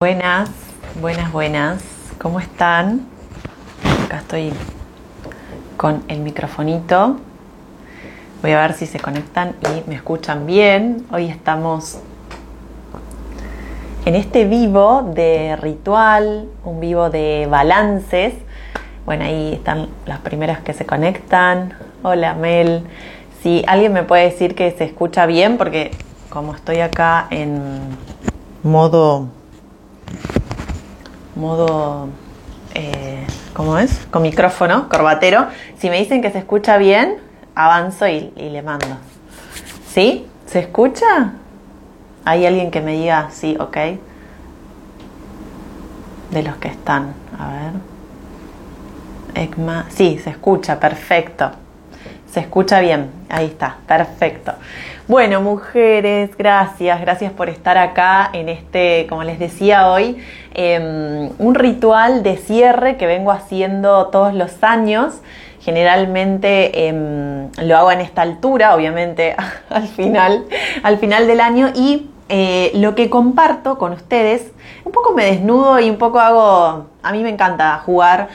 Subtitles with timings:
[0.00, 0.48] Buenas,
[1.00, 1.82] buenas, buenas.
[2.22, 3.00] ¿Cómo están?
[4.04, 4.52] Acá estoy
[5.76, 7.16] con el microfonito.
[8.40, 11.04] Voy a ver si se conectan y me escuchan bien.
[11.10, 11.98] Hoy estamos
[14.04, 18.34] en este vivo de ritual, un vivo de balances.
[19.04, 21.74] Bueno, ahí están las primeras que se conectan.
[22.04, 22.84] Hola Mel.
[23.42, 25.90] Si alguien me puede decir que se escucha bien, porque
[26.30, 27.80] como estoy acá en
[28.62, 29.37] modo
[31.34, 32.08] modo,
[32.74, 34.06] eh, ¿cómo es?
[34.10, 35.46] Con micrófono, corbatero.
[35.78, 37.18] Si me dicen que se escucha bien,
[37.54, 38.86] avanzo y, le mando.
[39.88, 40.26] ¿Sí?
[40.46, 41.32] ¿Se escucha?
[42.24, 43.76] ¿Hay alguien que me diga sí, ok?
[46.30, 47.72] De los que están, a ver.
[49.34, 51.50] ECMA, sí, se escucha, perfecto.
[52.30, 54.52] Se escucha bien, ahí está, perfecto.
[55.08, 60.18] Bueno, mujeres, gracias, gracias por estar acá en este, como les decía hoy,
[60.52, 65.14] em, un ritual de cierre que vengo haciendo todos los años.
[65.62, 69.34] Generalmente em, lo hago en esta altura, obviamente
[69.70, 70.44] al final,
[70.82, 74.52] al final del año y eh, lo que comparto con ustedes,
[74.84, 78.28] un poco me desnudo y un poco hago, a mí me encanta jugar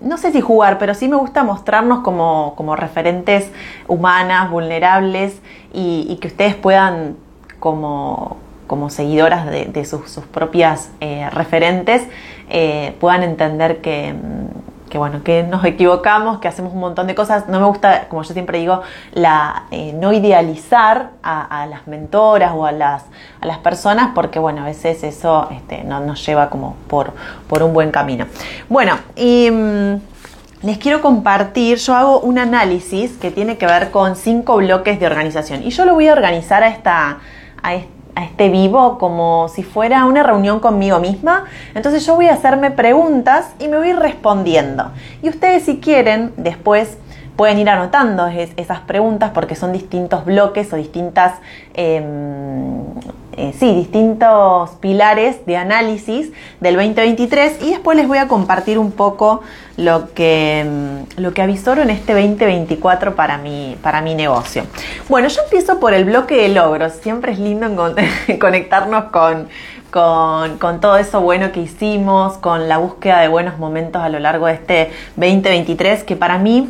[0.00, 3.50] no sé si jugar, pero sí me gusta mostrarnos como, referentes
[3.88, 5.40] humanas, vulnerables
[5.72, 7.16] y, que ustedes puedan,
[7.60, 12.06] como, como seguidoras de, sus, propias eh, referentes,
[12.50, 14.14] eh, puedan entender que,
[14.94, 17.48] que bueno, que nos equivocamos, que hacemos un montón de cosas.
[17.48, 22.64] No me gusta, como yo siempre digo, la, eh, no idealizar a, las mentoras o
[22.64, 23.02] a las,
[23.40, 27.12] a las personas, porque bueno, a veces eso este, no nos lleva como por,
[27.48, 28.26] por un buen camino.
[28.68, 29.94] Bueno, y mm,
[30.62, 35.06] les quiero compartir, yo hago un análisis que tiene que ver con cinco bloques de
[35.06, 35.64] organización.
[35.64, 37.18] Y yo lo voy a organizar a esta,
[37.64, 41.44] a esta a este vivo como si fuera una reunión conmigo misma.
[41.74, 44.92] Entonces yo voy a hacerme preguntas y me voy respondiendo.
[45.22, 46.98] Y ustedes si quieren después
[47.36, 51.34] pueden ir anotando esas preguntas porque son distintos bloques o distintas,
[51.74, 52.84] em,
[53.36, 56.30] eh, sí, distintos pilares de análisis
[56.60, 59.42] del 2023 y después les voy a compartir un poco
[59.76, 64.64] lo que, em, lo que avisoro en este 2024 para mi, para mi negocio.
[65.08, 66.92] Bueno, yo empiezo por el bloque de logros.
[66.92, 67.66] Siempre es lindo
[68.40, 69.48] conectarnos con,
[69.90, 74.18] con, con, todo eso bueno que hicimos, con la búsqueda de buenos momentos a lo
[74.18, 76.68] largo de este 2023, que para mí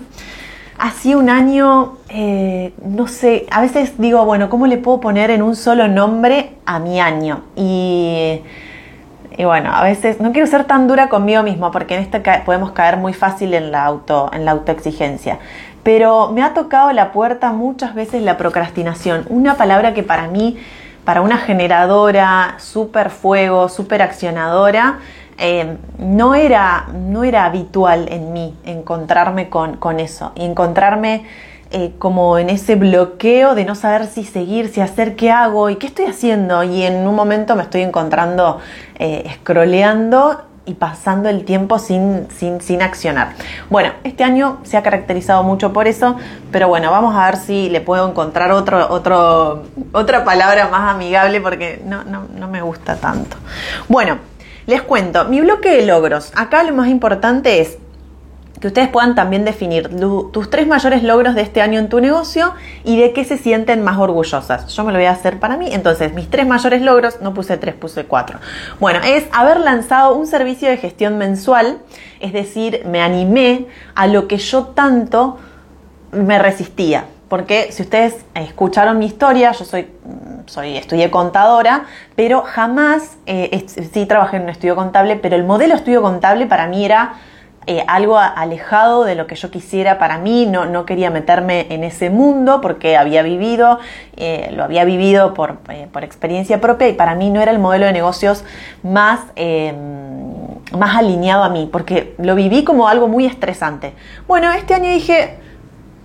[0.78, 5.30] ha sido un año, eh, no sé, a veces digo, bueno, ¿cómo le puedo poner
[5.30, 7.42] en un solo nombre a mi año?
[7.56, 8.40] Y,
[9.38, 12.96] bueno, a veces no quiero ser tan dura conmigo mismo porque en esto podemos caer
[12.96, 15.38] muy fácil en la, auto, en la autoexigencia.
[15.82, 20.56] Pero me ha tocado la puerta muchas veces la procrastinación, una palabra que para mí,
[21.04, 24.98] para una generadora, súper fuego, súper accionadora,
[25.38, 31.24] eh, no, era, no era habitual en mí encontrarme con, con eso y encontrarme
[31.76, 35.76] eh, como en ese bloqueo de no saber si seguir, si hacer qué hago y
[35.76, 36.62] qué estoy haciendo.
[36.62, 38.60] Y en un momento me estoy encontrando
[38.96, 43.32] eh, scrolleando y pasando el tiempo sin, sin, sin, accionar.
[43.70, 46.16] Bueno, este año se ha caracterizado mucho por eso,
[46.52, 51.40] pero bueno, vamos a ver si le puedo encontrar otro, otro, otra palabra más amigable
[51.40, 53.36] porque no, no, no me gusta tanto.
[53.88, 54.18] Bueno,
[54.66, 56.32] les cuento, mi bloque de logros.
[56.34, 57.78] Acá lo más importante es
[58.60, 59.90] que ustedes puedan también definir
[60.32, 63.84] tus tres mayores logros de este año en tu negocio y de qué se sienten
[63.84, 64.68] más orgullosas.
[64.68, 65.68] Yo me lo voy a hacer para mí.
[65.70, 68.38] Entonces, mis tres mayores logros, no puse tres, puse cuatro.
[68.80, 71.78] Bueno, es haber lanzado un servicio de gestión mensual,
[72.20, 75.38] es decir, me animé a lo que yo tanto
[76.12, 79.88] me resistía porque si ustedes escucharon mi historia, yo soy,
[80.46, 85.74] soy estudié contadora, pero jamás, eh, sí trabajé en un estudio contable, pero el modelo
[85.74, 87.14] estudio contable para mí era
[87.66, 91.82] eh, algo alejado de lo que yo quisiera para mí, no, no quería meterme en
[91.82, 93.80] ese mundo porque había vivido,
[94.16, 95.56] eh, lo había vivido por,
[95.90, 98.44] por, experiencia propia y para mí no era el modelo de negocios
[98.84, 99.18] más,
[100.78, 103.92] más alineado a mí, porque lo viví como algo muy estresante.
[104.28, 105.38] Bueno, este año dije,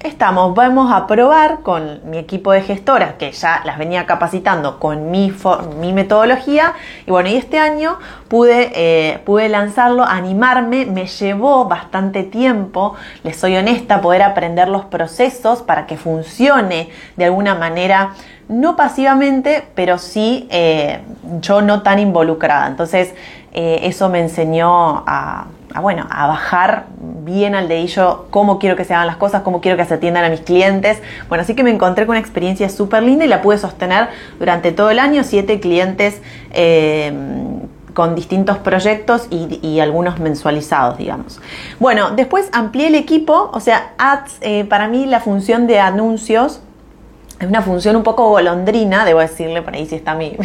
[0.01, 5.11] estamos, vamos a probar con mi equipo de gestoras, que ya las venía capacitando con
[5.11, 5.33] mi,
[5.79, 6.73] mi metodología,
[7.05, 7.99] y bueno, y este año
[8.29, 14.85] pude, eh, pude lanzarlo, animarme, me llevó bastante tiempo, les soy honesta, poder aprender los
[14.85, 18.13] procesos para que funcione de alguna manera
[18.47, 21.01] no pasivamente, pero sí eh,
[21.39, 22.67] yo no tan involucrada.
[22.67, 23.13] Entonces,
[23.53, 25.47] eh, eso me enseñó a,
[25.81, 26.85] bueno, a bajar
[27.23, 30.23] bien al dedillo cómo quiero que se hagan las cosas, cómo quiero que se atiendan
[30.23, 31.01] a mis clientes.
[31.27, 34.71] Bueno, así que me encontré con una experiencia súper linda y la pude sostener durante
[34.71, 36.21] todo el año, siete clientes.
[36.51, 37.13] Eh,
[37.99, 41.41] con distintos proyectos y, algunos mensualizados, digamos.
[41.79, 43.93] Bueno, después amplié el equipo, o sea,
[44.39, 46.61] eh, para mí la función de anuncios
[47.39, 50.35] es una función un poco golondrina, debo decirle, por ahí si está mi,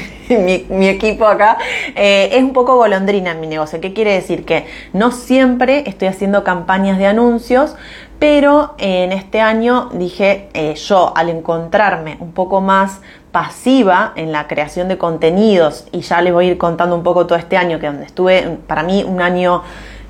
[0.69, 1.59] mi, equipo acá,
[1.97, 3.81] eh, es un poco golondrina en mi negocio.
[3.81, 4.45] ¿Qué quiere decir?
[4.45, 7.75] Que no siempre estoy haciendo campañas de anuncios,
[8.19, 13.01] pero en este año dije eh, yo al encontrarme un poco más
[13.33, 17.27] pasiva en la creación de contenidos y ya les voy a ir contando un poco
[17.27, 19.63] todo este año que donde estuve para mí un año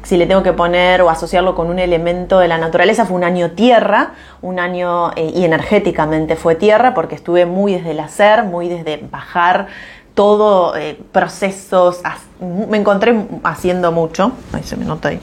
[0.04, 3.24] si le tengo que poner o asociarlo con un elemento de la naturaleza, fue un
[3.24, 4.12] año tierra,
[4.42, 8.98] un año eh, y energéticamente fue tierra, porque estuve muy desde el hacer, muy desde
[9.10, 9.66] bajar
[10.14, 12.00] todo, eh, procesos,
[12.40, 15.20] me encontré haciendo mucho, ahí se me nota ahí,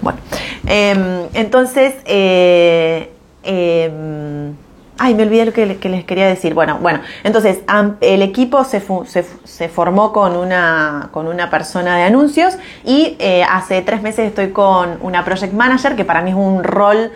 [0.00, 0.18] bueno,
[0.66, 3.12] em, entonces, eh,
[3.42, 4.54] em,
[5.02, 6.52] Ay, me olvidé lo que, les quería decir.
[6.52, 7.60] Bueno, bueno, entonces
[8.02, 14.02] el equipo se, formó con una, con una persona de anuncios y eh, hace tres
[14.02, 17.12] meses estoy con una project manager, que para mí es un rol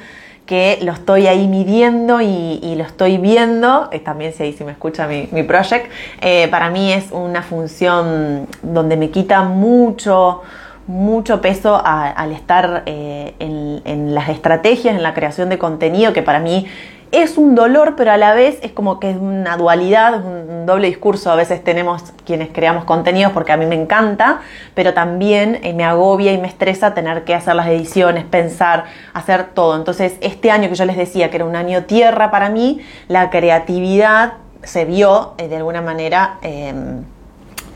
[0.47, 4.73] que lo estoy ahí midiendo y, lo estoy viendo, eh, también si ahí si me
[4.73, 5.91] escucha mi, mi project,
[6.23, 10.41] eh, para mí es una función donde me quita mucho,
[10.87, 16.41] mucho peso al estar en, en, las estrategias, en la creación de contenido, que para
[16.41, 16.67] mí
[17.15, 20.89] es un dolor, pero a la vez es como que es una dualidad, un doble
[20.89, 21.31] discurso.
[21.31, 24.41] A veces tenemos quienes creamos contenidos porque a mí me encanta,
[24.75, 29.51] pero también eh, me agobia y me estresa tener que hacer las ediciones, pensar, hacer
[29.55, 29.77] todo.
[29.77, 33.31] Entonces, este año que yo les decía que era un año tierra para mí, la
[33.31, 34.35] creatividad
[34.65, 36.39] se vio eh, de alguna manera,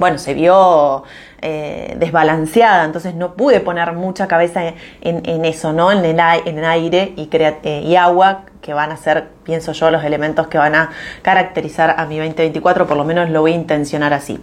[0.00, 1.04] bueno, se vio
[1.42, 5.92] eh, desbalanceada, entonces no pude poner mucha cabeza en, eso, ¿no?
[5.92, 7.28] En el, en aire y,
[7.64, 10.90] y agua que van a ser, pienso yo, los elementos que van a
[11.22, 14.40] caracterizar a mi 2024, por lo menos lo voy a intencionar así.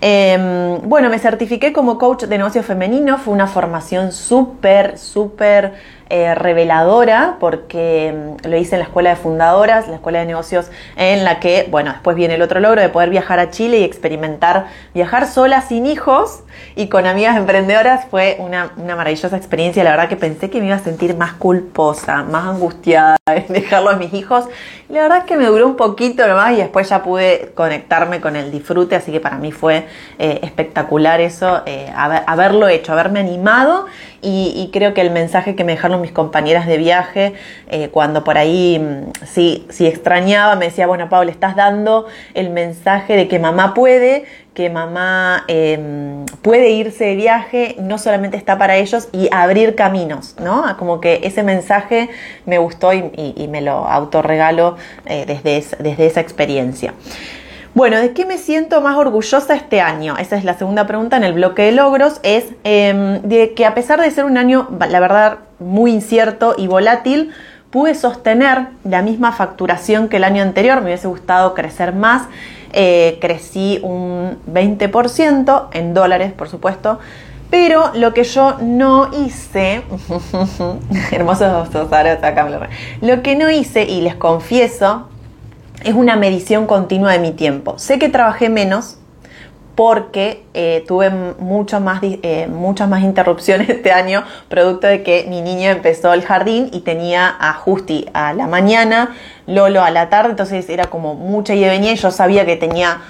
[0.00, 5.74] Em, bueno, me certifiqué como coach de negocio femenino, fue una formación súper, súper
[6.14, 10.70] eh, reveladora porque mm, lo hice en la escuela de fundadoras, la escuela de negocios
[10.96, 13.84] en la que, bueno, después viene el otro logro de poder viajar a Chile y
[13.84, 16.42] experimentar viajar sola sin hijos
[16.76, 19.84] y con amigas emprendedoras fue una, una maravillosa experiencia.
[19.84, 23.16] La verdad que pensé que me iba a sentir más culposa, más angustiada
[23.60, 24.46] dejarlo a mis hijos.
[24.88, 28.36] la verdad es que me duró un poquito nomás y después ya pude conectarme con
[28.36, 29.86] el disfrute, así que para mí fue
[30.18, 33.86] eh, espectacular eso, eh, haberlo hecho, haberme animado
[34.24, 37.34] y, creo que el mensaje que me dejaron mis compañeras de viaje,
[37.68, 42.50] eh, cuando por ahí mm, sí, sí extrañaba, me decía, bueno, Pablo, estás dando el
[42.50, 48.58] mensaje de que mamá puede, que mamá em, puede irse de viaje, no solamente está
[48.58, 50.76] para ellos, y abrir caminos, ¿no?
[50.76, 52.10] Como que ese mensaje
[52.44, 54.76] me gustó y, me lo autorregalo
[55.06, 56.94] eh, desde, desde esa experiencia.
[57.74, 60.18] Bueno, ¿de qué me siento más orgullosa este año?
[60.18, 62.20] Esa es la segunda pregunta en el bloque de logros.
[62.22, 66.66] Es em, de que a pesar de ser un año, la verdad, muy incierto y
[66.66, 67.32] volátil,
[67.70, 70.80] pude sostener la misma facturación que el año anterior.
[70.80, 72.24] Me hubiese gustado crecer más.
[72.72, 76.98] Eh, crecí un 20% en dólares, por supuesto.
[77.50, 79.82] Pero lo que yo no hice,
[81.12, 82.60] hermosos acá me lo
[83.02, 85.08] lo que no hice, y les confieso,
[85.84, 87.78] es una medición continua de mi tiempo.
[87.78, 88.96] Sé que trabajé menos
[89.74, 95.40] porque eh, tuve mucho más, eh, muchas más interrupciones este año, producto de que mi
[95.40, 99.14] niña empezó el jardín y tenía a Justi a la mañana,
[99.46, 103.00] Lolo a la tarde, entonces era como mucha y venía y yo sabía que tenía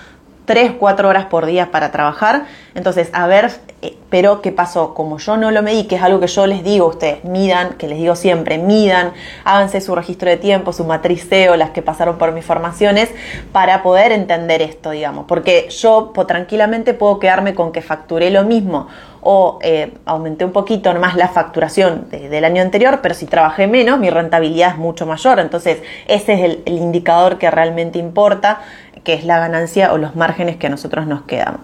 [0.45, 2.47] 3, 4 horas por día para trabajar.
[2.75, 3.51] Entonces, a ver,
[3.83, 4.95] eh, pero ¿qué pasó?
[4.95, 7.75] Como yo no lo medí, que es algo que yo les digo a ustedes, midan,
[7.75, 9.13] que les digo siempre, midan,
[9.45, 13.11] háganse su registro de tiempo, su matriceo, las que pasaron por mis formaciones,
[13.53, 15.27] para poder entender esto, digamos.
[15.27, 18.89] Porque yo tranquilamente puedo quedarme con que facturé lo mismo
[19.25, 24.01] o eh, aumenté un poquito más la facturación del año anterior, pero si trabajé menos,
[24.01, 25.39] mi rentabilidad es mucho mayor.
[25.39, 28.63] Entonces, ese es el indicador que realmente importa
[29.05, 31.61] que es la ganancia o los márgenes que a nosotros nos quedamos.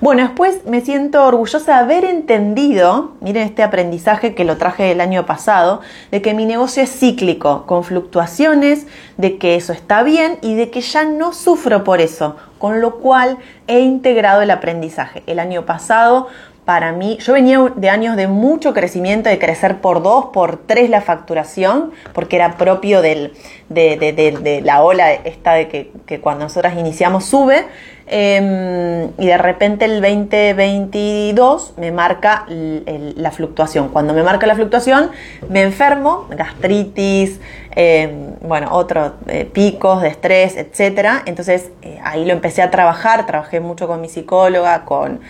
[0.00, 5.00] Bueno, después me siento orgullosa de haber entendido, miren este aprendizaje que lo traje el
[5.00, 10.38] año pasado, de que mi negocio es cíclico, con fluctuaciones, de que eso está bien
[10.42, 15.22] y de que ya no sufro por eso, con lo cual he integrado el aprendizaje.
[15.26, 16.28] El año pasado
[16.66, 20.90] para mí, yo venía de años de mucho crecimiento, de crecer por dos, por tres
[20.90, 23.34] la facturación, porque era propio del,
[23.68, 27.66] de, la ola esta de que, cuando nosotras iniciamos sube,
[28.08, 33.88] em, y de repente el 2022 me marca la fluctuación.
[33.90, 35.12] Cuando me marca la fluctuación,
[35.48, 37.40] me enfermo, gastritis,
[37.78, 41.22] eh, bueno, otros eh, picos de estrés, etcétera.
[41.26, 41.70] Entonces
[42.02, 45.20] ahí lo empecé a trabajar, trabajé mucho con mi psicóloga, con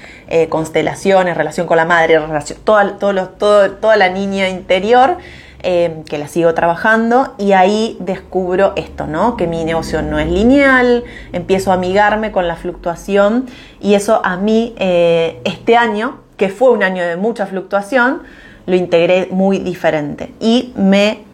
[0.49, 5.19] constelaciones, relación con la madre, relación, toda, toda la niña interior.
[5.62, 9.37] que la sigo trabajando y ahí descubro esto, ¿no?
[9.37, 13.47] Que mi negocio no es lineal, empiezo a amigarme con la fluctuación
[13.81, 18.23] y eso a mí este año, que fue un año de mucha fluctuación,
[18.67, 21.25] lo integré muy diferente y me,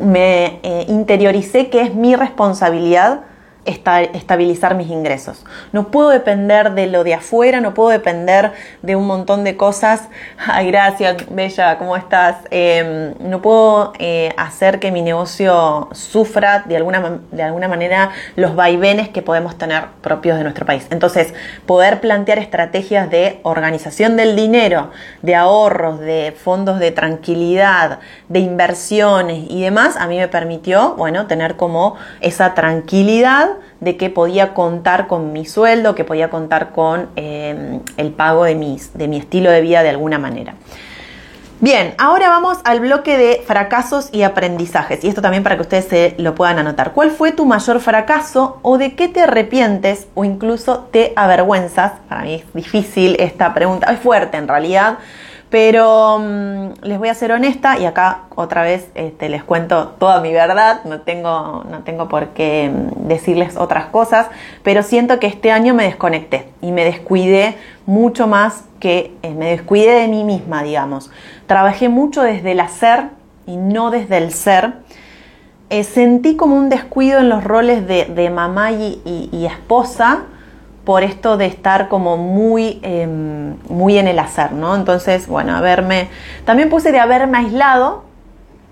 [0.00, 3.20] me eh, interioricé que es mi responsabilidad
[3.64, 5.44] estabilizar mis ingresos.
[5.72, 10.08] No puedo depender de lo de afuera, no puedo depender de un montón de cosas.
[10.46, 12.36] Ay, gracias, Bella, ¿cómo estás?
[12.50, 18.56] Em, no puedo eh, hacer que mi negocio sufra de alguna, de alguna manera los
[18.56, 20.86] vaivenes que podemos tener propios de nuestro país.
[20.90, 21.34] Entonces,
[21.66, 27.98] poder plantear estrategias de organización del dinero, de ahorros, de fondos de tranquilidad,
[28.28, 34.10] de inversiones y demás, a mí me permitió, bueno, tener como esa tranquilidad de que
[34.10, 39.08] podía contar con mi sueldo, que podía contar con eh, el pago de, mis, de
[39.08, 40.54] mi estilo de vida de alguna manera.
[41.60, 45.02] Bien, ahora vamos al bloque de fracasos y aprendizajes.
[45.02, 46.92] Y esto también para que ustedes se lo puedan anotar.
[46.92, 51.94] ¿Cuál fue tu mayor fracaso o de qué te arrepientes o incluso te avergüenzas?
[52.08, 54.98] Para mí es difícil esta pregunta, es fuerte en realidad,
[55.50, 60.20] pero mm, les voy a ser honesta y acá otra vez este, les cuento toda
[60.20, 64.26] mi verdad, no tengo, no tengo por qué mm, decirles otras cosas,
[64.62, 69.50] pero siento que este año me desconecté y me descuidé mucho más que eh, me
[69.50, 71.10] descuidé de mí misma, digamos.
[71.46, 73.04] Trabajé mucho desde el hacer
[73.46, 74.74] y no desde el ser.
[75.70, 80.24] Eh, sentí como un descuido en los roles de, mamá y esposa
[80.88, 84.74] por esto de estar como muy, em, muy en el hacer, ¿no?
[84.74, 86.08] Entonces, bueno, haberme,
[86.46, 88.04] también puse de haberme aislado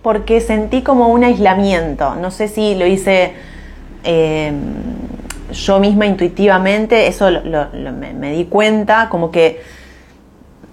[0.00, 3.34] porque sentí como un aislamiento, no sé si lo hice
[4.04, 4.54] em,
[5.52, 9.60] yo misma intuitivamente, eso me, di cuenta, como que,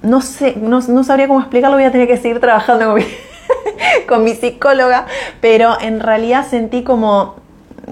[0.01, 3.05] no sé, no, sabría cómo explicarlo, voy a tener que seguir trabajando con mi,
[4.07, 5.07] con mi psicóloga,
[5.41, 7.42] pero en realidad sentí como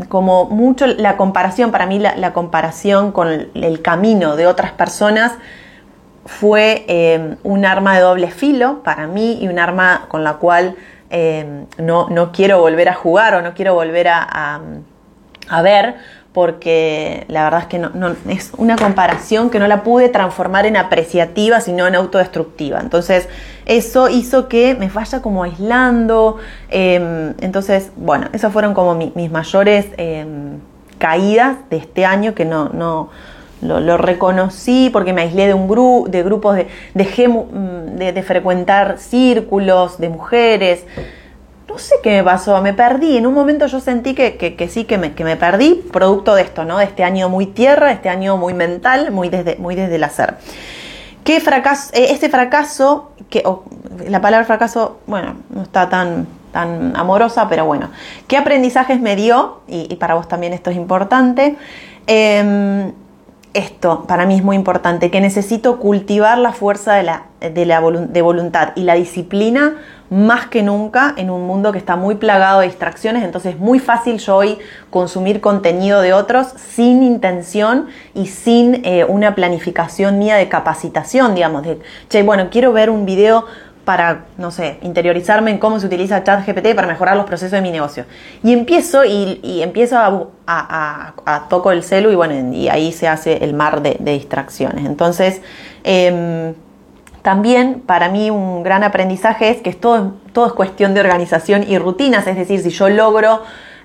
[0.09, 5.33] como mucho la comparación, para mí la, comparación con el, camino de otras personas
[6.25, 10.75] fue eh, un arma de doble filo para mí y un arma con la cual
[11.09, 14.61] eh, no, quiero volver a jugar o no quiero volver a,
[15.49, 15.95] a ver
[16.33, 20.77] porque la verdad es que no, es una comparación que no la pude transformar en
[20.77, 22.79] apreciativa, sino en autodestructiva.
[22.79, 23.27] Entonces,
[23.65, 26.37] eso hizo que me vaya como aislando.
[26.69, 30.59] Em, entonces, bueno, esas fueron como mis mayores em,
[30.99, 33.09] caídas de este año que no, no
[33.61, 38.99] lo, reconocí porque me aislé de un grupo, de grupos, de, dejé mm, de frecuentar
[38.99, 40.85] círculos de mujeres
[41.71, 43.17] no sé qué me pasó, me perdí.
[43.17, 46.65] En un momento yo sentí que, sí, que me, que me, perdí, producto de esto,
[46.65, 46.77] ¿no?
[46.77, 50.35] De este año muy tierra, este año muy mental, muy desde, muy desde el hacer.
[51.23, 53.43] ¿Qué fracaso, eh, este fracaso, que
[54.07, 57.89] la palabra fracaso, bueno, no está tan, tan amorosa, pero bueno,
[58.27, 59.61] ¿qué aprendizajes me dio?
[59.67, 61.55] Y, para vos también esto es importante.
[62.07, 62.91] Em,
[63.53, 67.81] esto para mí es muy importante, que necesito cultivar la fuerza de, la, de, la,
[67.81, 69.75] de voluntad y la disciplina
[70.09, 73.79] más que nunca en un mundo que está muy plagado de distracciones, entonces es muy
[73.79, 74.57] fácil yo hoy
[74.89, 81.63] consumir contenido de otros sin intención y sin eh, una planificación mía de capacitación, digamos,
[81.63, 81.79] de,
[82.09, 83.45] che, bueno, quiero ver un video
[83.85, 87.71] para, no sé, interiorizarme en cómo se utiliza ChatGPT para mejorar los procesos de mi
[87.71, 88.05] negocio.
[88.43, 93.43] Y empiezo y, empiezo a, a, toco el celu y bueno, y ahí se hace
[93.43, 94.85] el mar de, distracciones.
[94.85, 95.41] Entonces,
[95.83, 96.53] em,
[97.21, 101.77] también para mí un gran aprendizaje es que todo, todo es cuestión de organización y
[101.77, 103.41] rutinas, es decir, si yo logro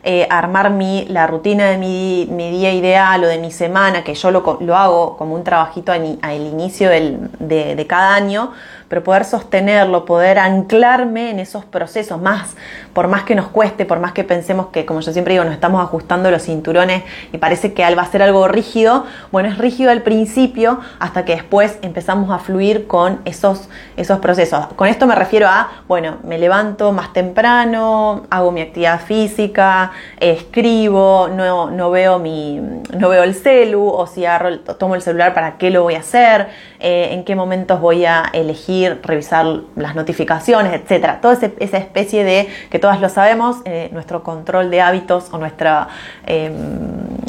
[0.09, 4.31] eh, armar mi, la rutina de mi, día ideal o de mi semana, que yo
[4.31, 6.05] lo, lo hago como un trabajito al,
[6.37, 8.53] inicio de, cada año,
[8.89, 12.57] pero poder sostenerlo, poder anclarme en esos procesos, más,
[12.93, 15.55] por más que nos cueste, por más que pensemos que, como yo siempre digo, nos
[15.55, 17.03] estamos ajustando los cinturones
[17.33, 21.35] y parece que va a ser algo rígido, bueno, es rígido al principio hasta que
[21.35, 24.67] después empezamos a fluir con esos, esos procesos.
[24.77, 31.29] Con esto me refiero a, bueno, me levanto más temprano, hago mi actividad física, escribo,
[31.29, 32.61] no, no veo mi,
[32.97, 36.01] no veo el celu, o si agarro, tomo el celular, ¿para qué lo voy a
[36.01, 36.49] hacer?
[36.79, 41.21] Eh, ¿En qué momentos voy a elegir revisar las notificaciones, etcétera.
[41.21, 45.89] Toda esa especie de, que todas lo sabemos, eh, nuestro control de hábitos o nuestra,
[46.27, 46.55] em,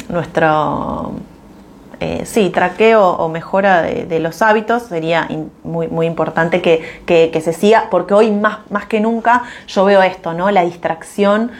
[0.08, 1.14] nuestro
[2.00, 5.26] eh, sí, traqueo o mejora de, los hábitos sería
[5.64, 10.02] muy, muy importante que, que, se siga, porque hoy más, más que nunca yo veo
[10.02, 10.50] esto, ¿no?
[10.52, 11.50] La distracción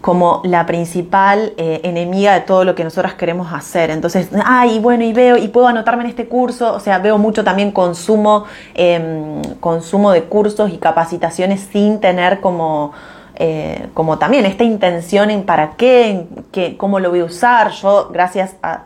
[0.00, 3.90] como la principal eh, enemiga de todo lo que nosotras queremos hacer.
[3.90, 7.44] Entonces, ay, bueno, y veo, y puedo anotarme en este curso, o sea, veo mucho
[7.44, 12.92] también consumo, em, consumo de cursos y capacitaciones sin tener como,
[13.36, 17.70] eh, como también esta intención en para qué, en cómo lo voy a usar.
[17.72, 18.84] Yo, gracias a,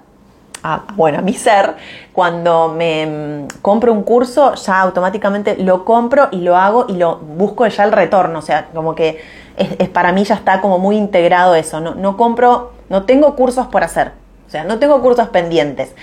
[0.97, 1.75] bueno, a mi ser,
[2.13, 7.19] cuando me em, compro un curso, ya automáticamente lo compro y lo hago y lo
[7.19, 10.97] busco ya el retorno, o sea, como que es, para mí ya está como muy
[10.97, 11.81] integrado eso.
[11.81, 14.13] No, no compro, no tengo cursos por hacer,
[14.47, 15.95] o sea, no tengo cursos pendientes.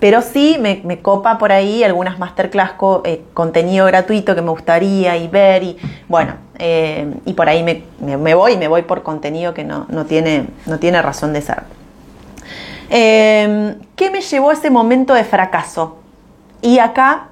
[0.00, 5.16] Pero sí me, copa por ahí algunas masterclass, con eh, contenido gratuito que me gustaría
[5.16, 9.54] y ver y bueno, eh, y por ahí me, me, voy, me voy por contenido
[9.54, 11.64] que no, no, tiene, no tiene razón de ser.
[12.90, 15.98] Em, ¿Qué me llevó a ese momento de fracaso?
[16.62, 17.28] Y acá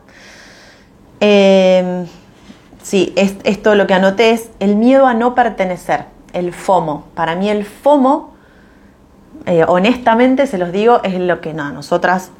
[2.86, 7.06] Sí, esto lo que anoté es el miedo a no pertenecer, el FOMO.
[7.16, 8.32] Para mí el FOMO,
[9.44, 12.30] eh, honestamente se los digo, es lo que no, nosotras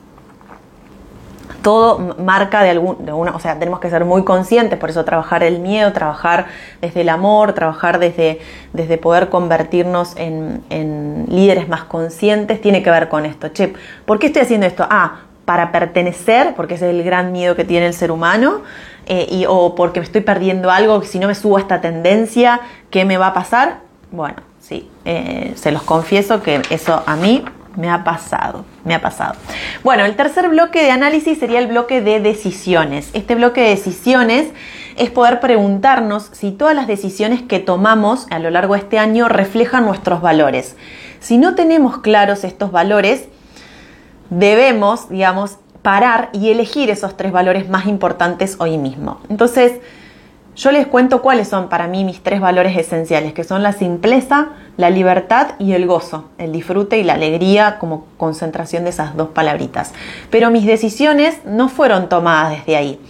[1.62, 5.04] todo marca de, algún, de una, o sea, tenemos que ser muy conscientes, por eso
[5.04, 6.46] trabajar el miedo, trabajar
[6.80, 8.38] desde el amor, trabajar desde,
[8.72, 13.48] desde poder convertirnos en, en líderes más conscientes, tiene que ver con esto.
[13.48, 13.74] Che,
[14.04, 14.86] ¿por qué estoy haciendo esto?
[14.88, 18.62] Ah, para pertenecer, porque ese es el gran miedo que tiene el ser humano,
[19.06, 22.60] eh, y, o porque me estoy perdiendo algo, si no me subo a esta tendencia,
[22.90, 23.80] ¿qué me va a pasar?
[24.10, 27.44] Bueno, sí, eh, se los confieso que eso a mí
[27.76, 29.34] me ha pasado, me ha pasado.
[29.84, 33.10] Bueno, el tercer bloque de análisis sería el bloque de decisiones.
[33.12, 34.48] Este bloque de decisiones
[34.96, 39.28] es poder preguntarnos si todas las decisiones que tomamos a lo largo de este año
[39.28, 40.76] reflejan nuestros valores.
[41.20, 43.28] Si no tenemos claros estos valores,
[44.30, 49.20] debemos, digamos, parar y elegir esos tres valores más importantes hoy mismo.
[49.28, 49.74] Entonces,
[50.56, 54.48] yo les cuento cuáles son para mí mis tres valores esenciales, que son la simpleza,
[54.76, 59.28] la libertad y el gozo, el disfrute y la alegría como concentración de esas dos
[59.28, 59.92] palabritas.
[60.28, 63.00] Pero mis decisiones no fueron tomadas desde ahí.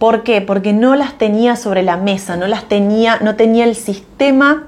[0.00, 0.40] ¿Por qué?
[0.40, 4.64] Porque no las tenía sobre la mesa, no las tenía, no tenía el sistema,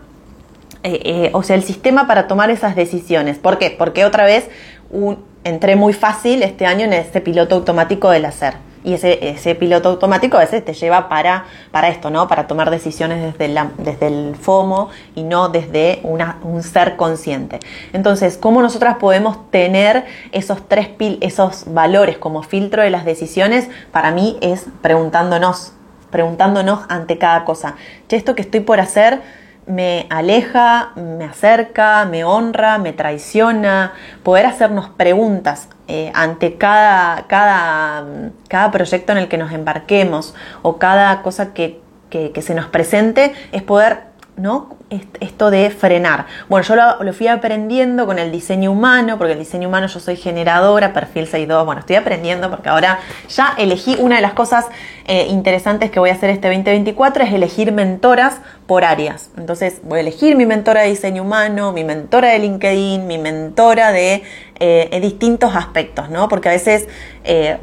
[0.84, 3.38] eh, eh, o sea, el sistema para tomar esas decisiones.
[3.38, 3.74] ¿Por qué?
[3.76, 4.48] Porque otra vez
[4.92, 8.54] un, entré muy fácil este año en este piloto automático del hacer.
[8.84, 12.26] Y ese, ese piloto automático a veces te lleva para, para esto, ¿no?
[12.26, 17.60] Para tomar decisiones desde, la, desde el FOMO y no desde una, un ser consciente.
[17.92, 23.68] Entonces, ¿cómo nosotras podemos tener esos tres pil, esos valores como filtro de las decisiones?
[23.92, 25.74] Para mí es preguntándonos,
[26.10, 27.76] preguntándonos ante cada cosa.
[28.08, 29.20] Che, esto que estoy por hacer
[29.66, 38.04] me aleja, me acerca, me honra, me traiciona, poder hacernos preguntas eh, ante cada, cada,
[38.48, 43.32] cada, proyecto en el que nos embarquemos o cada cosa que, que se nos presente,
[43.52, 44.76] es poder ¿no?
[45.20, 46.26] Esto de frenar.
[46.48, 50.16] Bueno, yo lo, fui aprendiendo con el diseño humano, porque el diseño humano yo soy
[50.16, 54.66] generadora, perfil 6.2, bueno, estoy aprendiendo porque ahora ya elegí una de las cosas
[55.06, 59.30] eh, interesantes que voy a hacer este 2024 es elegir mentoras por áreas.
[59.36, 63.92] Entonces voy a elegir mi mentora de diseño humano, mi mentora de LinkedIn, mi mentora
[63.92, 64.22] de
[64.60, 66.28] eh, distintos aspectos, ¿no?
[66.28, 66.88] Porque a veces...
[67.24, 67.58] Eh,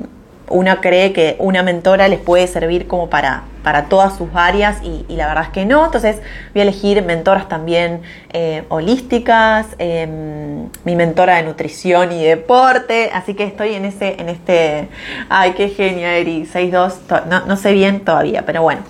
[0.49, 5.05] uno cree que una mentora les puede servir como para, para todas sus áreas y,
[5.15, 5.85] la verdad es que no.
[5.85, 6.17] Entonces
[6.53, 8.01] voy a elegir mentoras también
[8.33, 14.29] eh, holísticas, em, mi mentora de nutrición y deporte, así que estoy en ese, en
[14.29, 14.89] este,
[15.29, 18.81] ay, qué genial, Eri, 6.2, no, no sé bien todavía, pero bueno.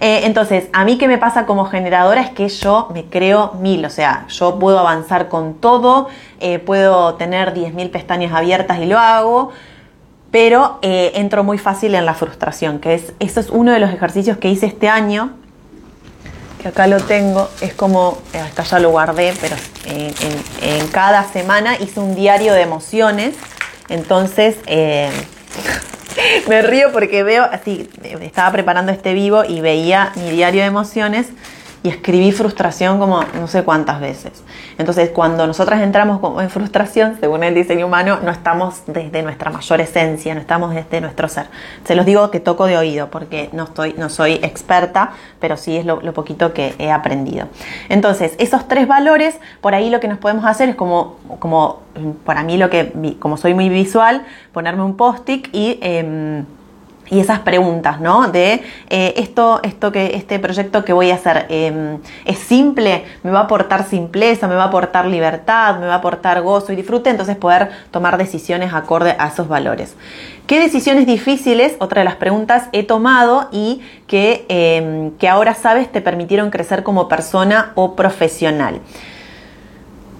[0.00, 3.84] Eh, entonces, a mí qué me pasa como generadora es que yo me creo mil,
[3.84, 6.08] o sea, yo puedo avanzar con todo,
[6.40, 9.52] eh, puedo tener 10.000 pestañas abiertas y lo hago,
[10.30, 13.90] pero eh, entro muy fácil en la frustración, que es, eso es uno de los
[13.90, 15.32] ejercicios que hice este año,
[16.60, 21.76] que acá lo tengo, es como, eh, acá ya lo guardé, pero en, cada semana
[21.78, 23.34] hice un diario de emociones,
[23.88, 25.10] entonces eh,
[26.48, 27.88] me río porque veo, así,
[28.20, 31.26] estaba preparando este vivo y veía mi diario de emociones
[31.86, 34.42] y escribí frustración como no sé cuántas veces.
[34.76, 39.80] Entonces, cuando nosotras entramos en frustración, según el diseño humano, no estamos desde nuestra mayor
[39.80, 41.46] esencia, no estamos desde nuestro ser.
[41.84, 45.76] Se los digo que toco de oído porque no, estoy, no soy experta, pero sí
[45.76, 47.46] es lo, poquito que he aprendido.
[47.88, 51.82] Entonces, esos tres valores, por ahí lo que nos podemos hacer es como, como
[52.24, 55.78] para mí lo que, como soy muy visual, ponerme un post-it y...
[55.82, 56.46] Em,
[57.08, 58.28] y esas preguntas, ¿no?
[58.28, 63.30] De eh, esto, esto que, este proyecto que voy a hacer em, es simple, me
[63.30, 66.76] va a aportar simpleza, me va a aportar libertad, me va a aportar gozo y
[66.76, 69.96] disfrute, entonces poder tomar decisiones acorde a esos valores.
[70.46, 75.90] ¿Qué decisiones difíciles, otra de las preguntas, he tomado y que, em, que ahora sabes
[75.90, 78.80] te permitieron crecer como persona o profesional?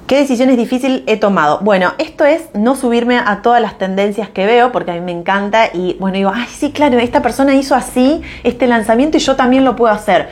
[0.07, 1.59] ¿Qué decisiones difíciles he tomado?
[1.63, 5.11] Bueno, esto es no subirme a todas las tendencias que veo, porque a mí me
[5.11, 9.35] encanta y bueno, digo, ay, sí, claro, esta persona hizo así este lanzamiento y yo
[9.35, 10.29] también lo puedo hacer.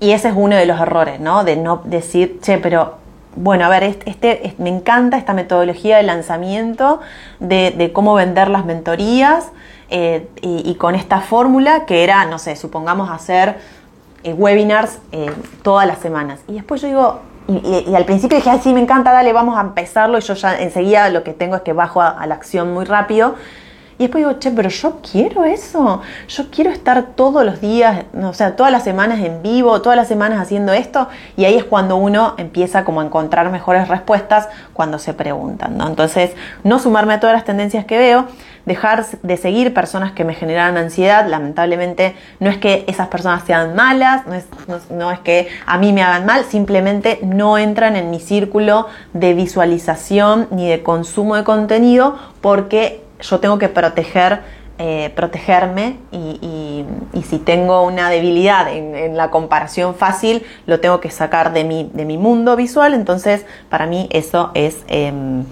[0.00, 1.44] Y ese es uno de los errores, ¿no?
[1.44, 2.96] De no decir, che, pero
[3.36, 7.00] bueno, a ver, este, me encanta esta metodología de lanzamiento,
[7.38, 9.52] de, cómo vender las mentorías
[9.88, 13.54] eh, y, con esta fórmula que era, no sé, supongamos hacer
[14.24, 15.30] eh, webinars eh,
[15.62, 16.40] todas las semanas.
[16.48, 19.60] Y después yo digo, y, al principio dije, ay, sí, me encanta, dale, vamos a
[19.60, 20.18] empezarlo.
[20.18, 23.34] Y yo ya enseguida lo que tengo es que bajo a, la acción muy rápido.
[23.98, 26.00] Y después digo, che, pero yo quiero eso.
[26.28, 30.08] Yo quiero estar todos los días, o sea, todas las semanas en vivo, todas las
[30.08, 31.08] semanas haciendo esto.
[31.36, 35.86] Y ahí es cuando uno empieza como a encontrar mejores respuestas cuando se preguntan, ¿no?
[35.86, 36.32] Entonces,
[36.64, 38.26] no sumarme a todas las tendencias que veo,
[38.66, 41.26] dejar de seguir personas que me generan ansiedad.
[41.26, 44.46] Lamentablemente no es que esas personas sean malas, no es,
[44.90, 49.34] no, es que a mí me hagan mal, simplemente no entran en mi círculo de
[49.34, 54.40] visualización ni de consumo de contenido porque yo tengo que proteger
[54.78, 56.84] eh, protegerme y,
[57.22, 62.04] si tengo una debilidad en, la comparación fácil, lo tengo que sacar de mi, de
[62.04, 62.92] mi mundo visual.
[62.92, 65.44] Entonces, para mí eso es, em,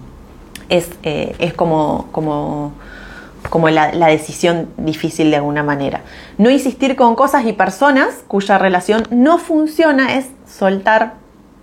[0.68, 2.72] es, eh, es como, como
[3.48, 6.02] como la, decisión difícil de alguna manera.
[6.38, 11.14] No insistir con cosas y personas cuya relación no funciona es soltar,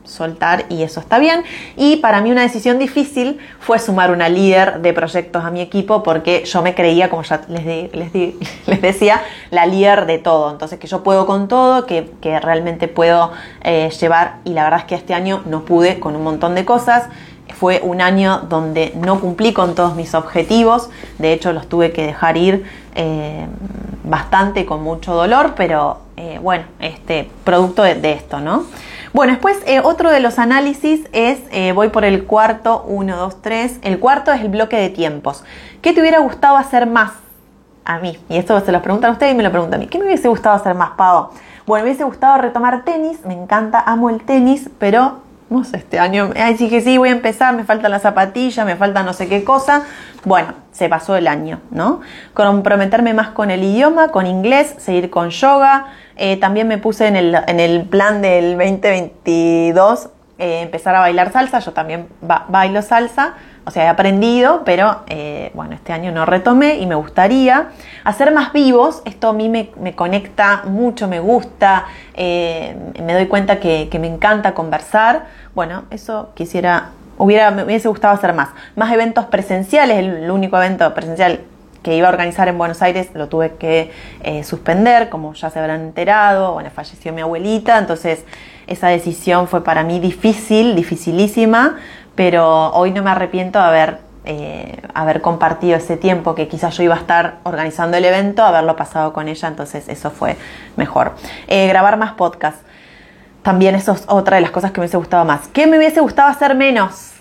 [0.04, 1.44] soltar y eso está bien.
[1.76, 6.04] Y para mí una decisión difícil fue sumar una líder de proyectos a mi equipo
[6.04, 7.94] porque yo me creía, como ya les,
[8.68, 10.52] les, decía, la líder de todo.
[10.52, 12.08] Entonces que yo puedo con todo, que,
[12.42, 13.32] realmente puedo
[13.64, 16.66] eh, llevar y la verdad es que este año no pude con un montón de
[16.66, 17.10] cosas
[17.60, 22.06] fue un año donde no cumplí con todos mis objetivos, de hecho los tuve que
[22.06, 22.66] dejar ir
[22.96, 23.48] eh,
[24.04, 28.64] bastante con mucho dolor, pero eh, bueno, este, producto de, esto, ¿no?
[29.14, 31.40] Bueno, después eh, otro de los análisis es,
[31.74, 35.44] voy por el cuarto, 1, 2, 3, el cuarto es el bloque de tiempos.
[35.82, 37.14] ¿Qué te hubiera gustado hacer más
[37.86, 38.18] a mí?
[38.30, 39.88] Y esto se lo preguntan a ustedes y me lo preguntan a mí.
[39.88, 41.32] ¿Qué me hubiese gustado hacer más, Pavo?
[41.66, 45.27] Bueno, me hubiese gustado retomar tenis, me encanta, amo el tenis, pero
[45.64, 48.76] sé, este año, ay, sí que sí, voy a empezar, me faltan las zapatillas, me
[48.76, 49.84] falta no sé qué cosa.
[50.26, 52.02] Bueno, se pasó el año, ¿no?
[52.34, 55.88] Comprometerme más con el idioma, con inglés, seguir con yoga.
[56.18, 61.32] Eh, también me puse en el, en el plan del 2022 eh, empezar a bailar
[61.32, 61.60] salsa.
[61.60, 62.08] Yo también
[62.50, 63.36] bailo salsa
[63.68, 67.68] o sea, he aprendido, pero eh, bueno, este año no retomé y me gustaría
[68.06, 69.02] hacer más vivos.
[69.04, 74.54] Esto a mí me, conecta mucho, me gusta, eh, me doy cuenta que, me encanta
[74.54, 75.26] conversar.
[75.54, 78.52] Bueno, eso quisiera, hubiera, me hubiese gustado hacer más.
[78.78, 81.42] Más eventos presenciales, el, único evento presencial
[81.84, 83.92] que iba a organizar en Buenos Aires lo tuve que
[84.24, 88.24] eh, suspender, como ya se habrán enterado, bueno, falleció mi abuelita, entonces
[88.66, 91.78] esa decisión fue para mí difícil, dificilísima,
[92.18, 96.82] pero hoy no me arrepiento de haber, eh, haber compartido ese tiempo que quizás yo
[96.84, 100.36] iba a estar organizando el evento, haberlo pasado con ella, entonces eso fue
[100.76, 101.14] mejor.
[101.48, 102.62] Eh, grabar más podcasts.
[103.44, 105.48] También eso es otra de las cosas que me hubiese gustado más.
[105.50, 107.14] ¿Qué me hubiese gustado hacer menos?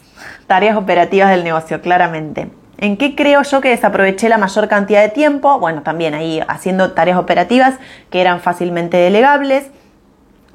[0.47, 2.51] Tareas operativas del negocio, claramente.
[2.79, 5.59] ¿En qué creo yo que desaproveché la mayor cantidad de tiempo?
[5.59, 7.75] Bueno, también ahí haciendo tareas operativas
[8.11, 9.67] que eran fácilmente delegables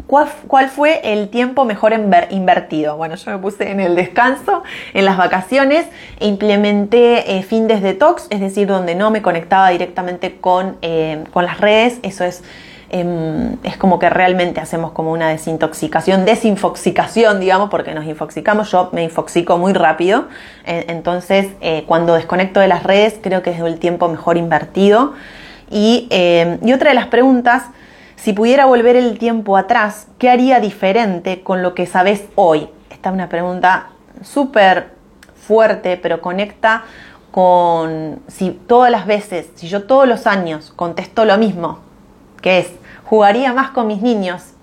[0.07, 2.97] ¿Cuál, fue el tiempo mejor invertido?
[2.97, 5.85] Bueno, yo me puse en el descanso, en las vacaciones,
[6.19, 11.23] e implementé eh, fin de detox, es decir, donde no me conectaba directamente con, eh,
[11.31, 11.99] con las redes.
[12.03, 12.43] Eso es,
[12.89, 18.69] em, es como que realmente hacemos como una desintoxicación, desinfoxicación, digamos, porque nos infoxicamos.
[18.71, 20.27] Yo me infoxico muy rápido.
[20.65, 25.13] entonces, eh, cuando desconecto de las redes, creo que es el tiempo mejor invertido.
[25.69, 27.63] Y, em, y otra de las preguntas
[28.21, 32.69] si pudiera volver el tiempo atrás, ¿qué haría diferente con lo que sabes hoy?
[32.91, 33.87] Esta es una pregunta
[34.21, 34.91] súper
[35.33, 36.83] fuerte, pero conecta
[37.31, 41.79] con si todas las veces, si yo todos los años contesto lo mismo,
[42.43, 42.67] que es,
[43.05, 44.53] jugaría más con mis niños,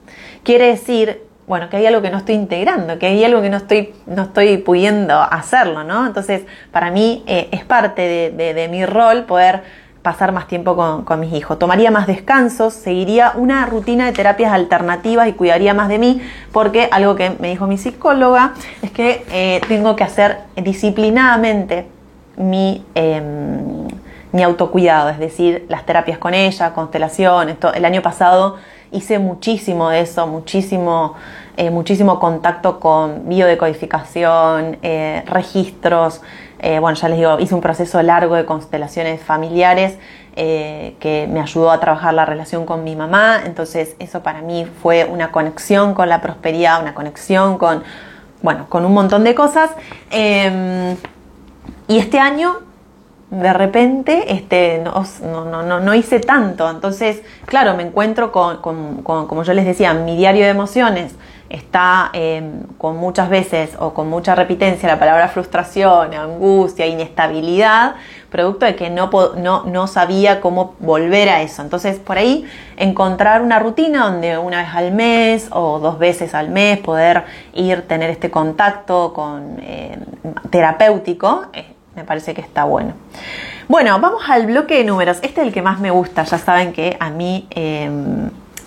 [0.44, 3.56] quiere decir, bueno, que hay algo que no estoy integrando, que hay algo que no
[3.56, 6.06] estoy, no estoy pudiendo hacerlo, ¿no?
[6.06, 9.62] Entonces, para mí eh, es parte de, de mi rol poder
[10.02, 11.58] pasar más tiempo con, mis hijos.
[11.58, 16.88] Tomaría más descansos, seguiría una rutina de terapias alternativas y cuidaría más de mí, porque
[16.90, 21.86] algo que me dijo mi psicóloga es que eh, tengo que hacer disciplinadamente
[22.36, 23.88] mi, em,
[24.32, 27.56] mi autocuidado, es decir, las terapias con ella, constelaciones.
[27.74, 28.56] El año pasado
[28.92, 31.14] hice muchísimo de eso, muchísimo,
[31.56, 36.20] eh, muchísimo contacto con biodecodificación, eh, registros.
[36.60, 39.96] Eh, bueno, ya les digo, hice un proceso largo de constelaciones familiares
[40.36, 43.40] que me ayudó a trabajar la relación con mi mamá.
[43.44, 47.82] Entonces, eso para mí fue una conexión con la prosperidad, una conexión con,
[48.40, 49.70] bueno, con un montón de cosas.
[50.12, 50.96] Em,
[51.88, 52.60] y este año
[53.30, 55.04] de repente este, no,
[55.44, 56.70] no, no, no, hice tanto.
[56.70, 58.58] Entonces, claro, me encuentro con,
[59.02, 61.14] como yo les decía, mi diario de emociones
[61.50, 67.94] está em, con muchas veces o con mucha repitencia la palabra frustración, angustia, inestabilidad,
[68.30, 71.62] producto de que no, no, no sabía cómo volver a eso.
[71.62, 76.50] Entonces, por ahí encontrar una rutina donde una vez al mes o dos veces al
[76.50, 80.00] mes poder ir, tener este contacto con em,
[80.50, 81.46] terapéutico.
[81.52, 82.92] Eh, me parece que está bueno.
[83.66, 85.18] Bueno, vamos al bloque de números.
[85.22, 86.22] Este es el que más me gusta.
[86.22, 87.48] Ya saben que a mí,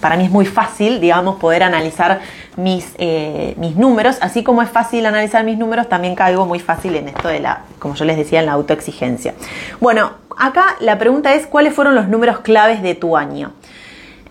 [0.02, 2.20] para mí es muy fácil, digamos, poder analizar
[2.58, 4.18] mis, eh, mis números.
[4.22, 7.62] Así como es fácil analizar mis números, también caigo muy fácil en esto de la,
[7.80, 9.36] como yo les decía, en la autoexigencia.
[9.80, 13.54] Bueno, acá la pregunta es, ¿cuáles fueron los números claves de tu año?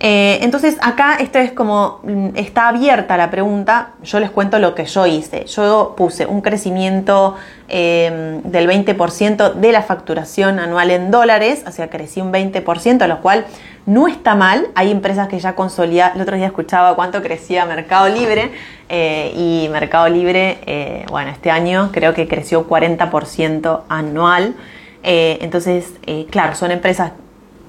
[0.03, 4.75] Eh, entonces acá esto es como, mm, está abierta la pregunta, yo les cuento lo
[4.75, 5.45] que yo hice.
[5.45, 7.37] Yo puse un crecimiento
[7.69, 13.21] em, del 20% de la facturación anual en dólares, o sea, crecí un 20%, lo
[13.21, 13.45] cual
[13.85, 14.69] no está mal.
[14.75, 18.53] Hay empresas que ya consolidan, el otro día escuchaba cuánto crecía Mercado Libre
[18.89, 24.55] eh, y Mercado Libre, eh, bueno, este año creo que creció 40% anual.
[25.03, 25.93] entonces,
[26.31, 27.13] claro, son empresas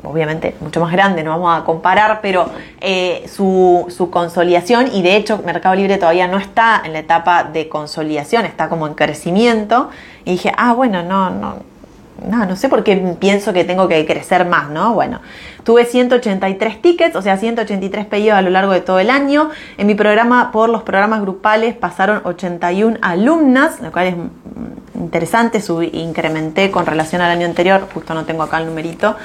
[0.03, 5.15] obviamente mucho más grande, no vamos a comparar, pero eh, su, su, consolidación, y de
[5.15, 9.89] hecho Mercado Libre todavía no está en la etapa de consolidación, está como en crecimiento,
[10.25, 11.57] y dije, ah, bueno, no, no,
[12.27, 14.93] no, no sé por qué pienso que tengo que crecer más, ¿no?
[14.93, 15.21] Bueno,
[15.63, 19.50] tuve 183 tickets, o sea, 183 pedidos a lo largo de todo el año.
[19.78, 24.15] En mi programa, por los programas grupales, pasaron 81 alumnas, lo cual es
[24.95, 29.15] interesante, subí, incrementé con relación al año anterior, justo no tengo acá el numerito.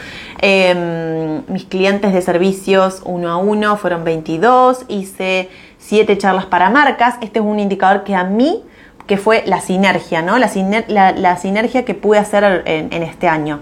[0.41, 7.17] Em, mis clientes de servicios uno a uno fueron 22, hice 7 charlas para marcas.
[7.21, 8.63] Este es un indicador que a mí
[9.07, 10.37] que fue la sinergia, ¿no?
[10.39, 13.61] La, sinergia que pude hacer en, este año.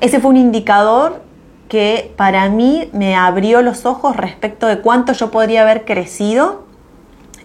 [0.00, 1.22] Ese fue un indicador
[1.68, 6.64] que para mí me abrió los ojos respecto de cuánto yo podría haber crecido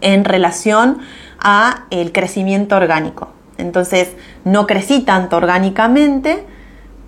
[0.01, 0.99] en relación
[1.39, 3.29] a el crecimiento orgánico.
[3.57, 6.45] Entonces, no crecí tanto orgánicamente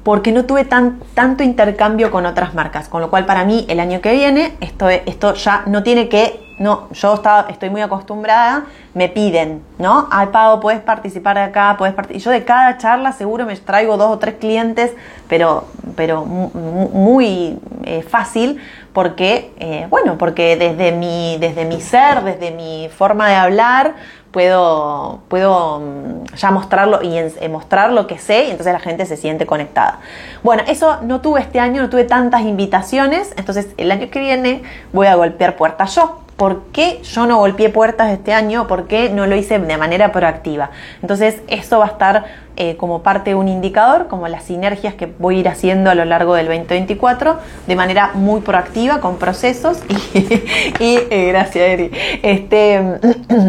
[0.03, 3.79] porque no tuve tan, tanto intercambio con otras marcas, con lo cual para mí el
[3.79, 8.65] año que viene esto, esto ya no tiene que no, yo estaba, estoy muy acostumbrada,
[8.93, 10.07] me piden, ¿no?
[10.11, 12.21] Ay, Pau, puedes participar de acá, puedes participar.
[12.21, 14.93] Yo de cada charla seguro me traigo dos o tres clientes,
[15.27, 18.59] pero, pero muy eh, fácil,
[18.93, 23.95] porque, eh, bueno, porque desde mi, desde mi ser, desde mi forma de hablar,
[24.31, 29.05] puedo, puedo mm, ya mostrarlo y eh, mostrar lo que sé y entonces la gente
[29.05, 29.99] se siente conectada.
[30.43, 34.63] Bueno, eso no tuve este año, no tuve tantas invitaciones, entonces el año que viene
[34.93, 36.20] voy a golpear puertas yo.
[36.41, 38.65] ¿Por qué yo no golpeé puertas este año?
[38.65, 40.71] ¿Por qué no lo hice de manera proactiva?
[41.03, 42.25] Entonces, eso va a estar
[42.55, 45.93] eh, como parte de un indicador, como las sinergias que voy a ir haciendo a
[45.93, 49.83] lo largo del 2024, de manera muy proactiva, con procesos.
[50.79, 51.91] Y, eh, gracias, Eri.
[52.23, 52.97] Este,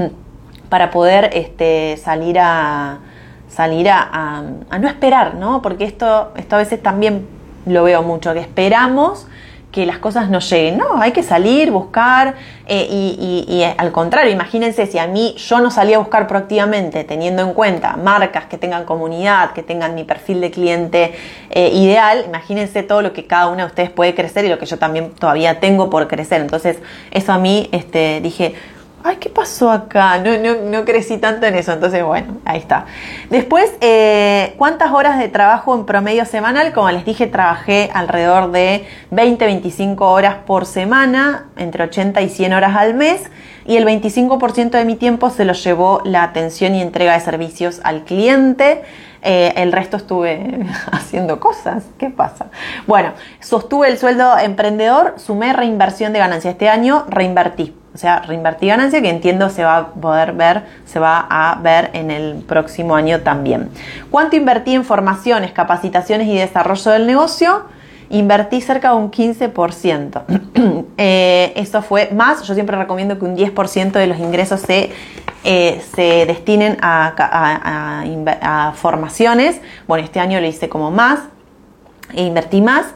[0.68, 2.98] para poder este, salir a
[3.48, 4.42] salir a,
[4.78, 5.62] no esperar, ¿no?
[5.62, 7.26] Porque esto, esto a veces también
[7.64, 9.28] lo veo mucho, que esperamos
[9.72, 10.76] que las cosas no lleguen.
[10.76, 12.34] No, hay que salir, buscar
[12.66, 17.42] eh, y, al contrario, imagínense si a mí yo no salía a buscar proactivamente teniendo
[17.42, 21.14] en cuenta marcas que tengan comunidad, que tengan mi perfil de cliente
[21.50, 24.66] eh, ideal, imagínense todo lo que cada una de ustedes puede crecer y lo que
[24.66, 26.42] yo también todavía tengo por crecer.
[26.42, 26.78] Entonces
[27.10, 28.54] eso a mí este, dije,
[29.04, 30.18] ay, ¿qué pasó acá?
[30.18, 32.86] No, no, no, crecí tanto en eso, entonces bueno, ahí está.
[33.30, 36.72] Después, eh, ¿cuántas horas de trabajo en promedio semanal?
[36.72, 42.76] Como les dije, trabajé alrededor de 20-25 horas por semana, entre 80 y 100 horas
[42.76, 43.22] al mes,
[43.64, 47.80] y el 25% de mi tiempo se lo llevó la atención y entrega de servicios
[47.84, 48.82] al cliente.
[49.24, 51.84] Eh, el resto estuve haciendo cosas.
[51.98, 52.46] ¿Qué pasa?
[52.86, 56.50] Bueno, sostuve el sueldo emprendedor, sumé reinversión de ganancia.
[56.50, 60.98] Este año reinvertí o sea, reinvertir ganancia que entiendo se va a poder ver, se
[60.98, 63.68] va a ver en el próximo año también.
[64.10, 67.64] ¿Cuánto invertí en formaciones, capacitaciones y desarrollo del negocio?
[68.08, 70.22] Invertí cerca de un 15%.
[70.98, 74.92] Eh, eso fue más, yo siempre recomiendo que un 10% de los ingresos se,
[75.42, 78.04] eh, se destinen a,
[78.40, 79.60] a formaciones.
[79.88, 81.20] Bueno, este año lo hice como más,
[82.14, 82.86] e invertí más.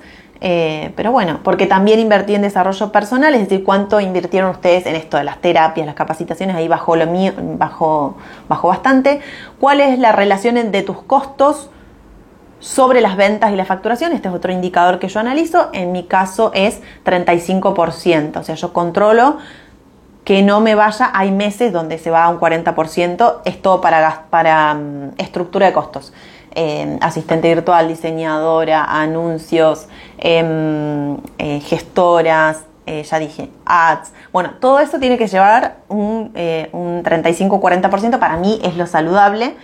[0.41, 4.95] Eh, pero bueno, porque también invertí en desarrollo personal, es decir, cuánto invirtieron ustedes en
[4.95, 8.17] esto de las terapias, las capacitaciones, ahí bajó lo mío, bajó,
[8.49, 9.21] bajó bastante.
[9.59, 11.71] ¿Cuál es la relación de tus costos
[12.61, 14.13] sobre las ventas y la facturación?
[14.13, 15.71] Este es otro indicador que yo analizo.
[15.73, 19.39] En mi caso es 35%, o sea, yo controlo
[20.27, 24.25] que no me vaya, hay meses donde se va a un 40%, es todo para,
[24.29, 26.13] para um, estructura de costos.
[26.59, 34.15] Em, asistente virtual, diseñadora, anuncios, em, eh, gestoras, eh, ya dije, ads.
[34.33, 39.55] Bueno, todo eso tiene que llevar un, eh, un 35-40%, para mí es lo saludable.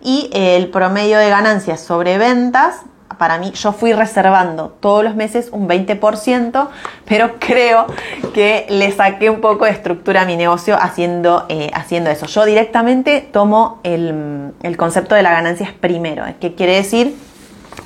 [0.00, 2.76] Y el promedio de ganancias sobre ventas
[3.16, 6.68] para mí, yo fui reservando todos los meses un 20%,
[7.04, 7.86] pero creo
[8.34, 12.26] que le saqué un poco de estructura a mi negocio haciendo, eh, haciendo eso.
[12.26, 16.24] Yo directamente tomo el, concepto de la ganancia primero.
[16.40, 17.16] ¿Qué quiere decir?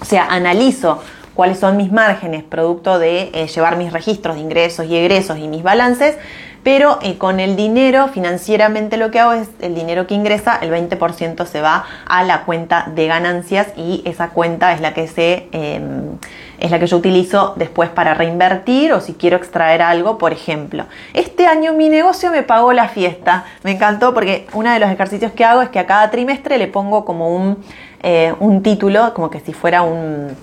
[0.01, 1.01] O sea, analizo
[1.35, 5.49] cuáles son mis márgenes producto de eh, llevar mis registros de ingresos y egresos y
[5.49, 6.17] mis balances
[6.63, 10.71] pero eh, con el dinero, financieramente lo que hago es el dinero que ingresa, el
[10.71, 15.49] 20% se va a la cuenta de ganancias y esa cuenta es la que se...
[15.53, 16.19] Em,
[16.63, 20.85] es la que yo utilizo después para reinvertir o si quiero extraer algo, por ejemplo.
[21.13, 23.47] Este año mi negocio me pagó la fiesta.
[23.65, 26.69] Me encantó porque uno de los ejercicios que hago es que a cada trimestre le
[26.69, 27.65] pongo como un,
[28.05, 30.37] eh, un título, como que si fuera un,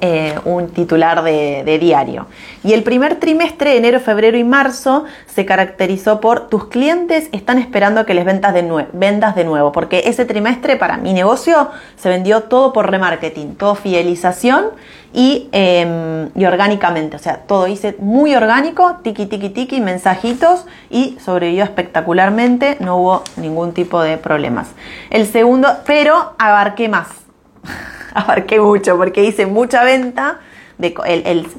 [0.00, 2.26] eh, un titular de, diario.
[2.62, 8.06] Y el primer trimestre, enero, febrero y marzo, se caracterizó por tus clientes están esperando
[8.06, 12.72] que les de, vendas de nuevo, porque ese trimestre para mi negocio se vendió todo
[12.72, 14.66] por remarketing, todo fidelización
[15.12, 21.18] y, em, y orgánicamente, o sea, todo hice muy orgánico, tiki, tiki, tiki, mensajitos y
[21.24, 24.68] sobrevivió espectacularmente, no hubo ningún tipo de problemas.
[25.10, 27.27] El segundo, pero abarqué más.
[28.14, 30.40] abarqué mucho porque hice mucha venta.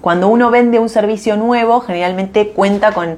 [0.02, 3.18] Cuando uno vende un servicio nuevo, generalmente cuenta con,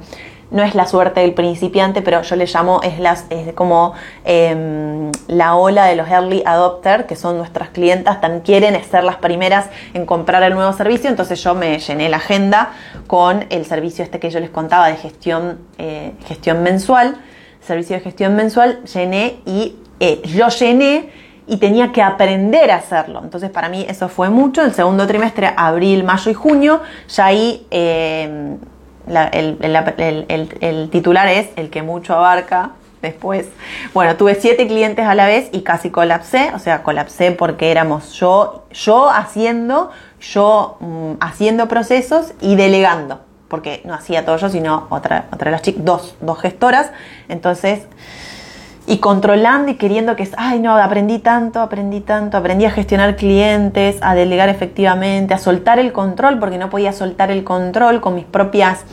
[0.51, 3.93] no es la suerte del principiante, pero yo le llamo, es, como
[4.25, 9.15] em, la ola de los early adopters, que son nuestras clientas, tan quieren ser las
[9.15, 12.71] primeras en comprar el nuevo servicio, entonces yo me llené la agenda
[13.07, 17.17] con el servicio este que yo les contaba de gestión, eh, gestión mensual,
[17.61, 21.09] servicio de gestión mensual, llené y eh, yo llené
[21.51, 23.19] y tenía que aprender a hacerlo.
[23.21, 24.63] Entonces para mí eso fue mucho.
[24.63, 28.55] El segundo trimestre, abril, mayo y junio, ya ahí eh,
[29.05, 32.71] el, titular es el que mucho abarca.
[33.01, 33.49] Después,
[33.93, 38.13] bueno, tuve siete clientes a la vez y casi colapsé, o sea, colapsé porque éramos
[38.13, 44.87] yo, yo haciendo, yo mm, haciendo procesos y delegando, porque no hacía todo yo, sino
[44.89, 46.91] otra, otra de las chicas, dos, dos gestoras.
[47.27, 47.87] Entonces,
[48.87, 53.97] y controlando y queriendo que, ay no, aprendí tanto, aprendí tanto, aprendí a gestionar clientes,
[54.01, 58.25] a delegar efectivamente, a soltar el control, porque no podía soltar el control con mis
[58.25, 58.85] propias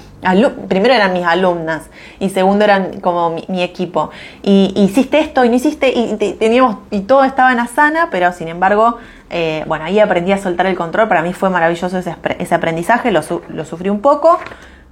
[0.68, 1.84] primero eran mis alumnas
[2.18, 4.10] y segundo eran como mi, equipo.
[4.42, 8.48] Y, hiciste esto y no hiciste y, teníamos y todo estaba en Asana, pero sin
[8.48, 8.98] embargo,
[9.30, 11.08] eh, bueno, ahí aprendí a soltar el control.
[11.08, 14.38] Para mí fue maravilloso ese, ese aprendizaje, lo, lo, sufrí un poco.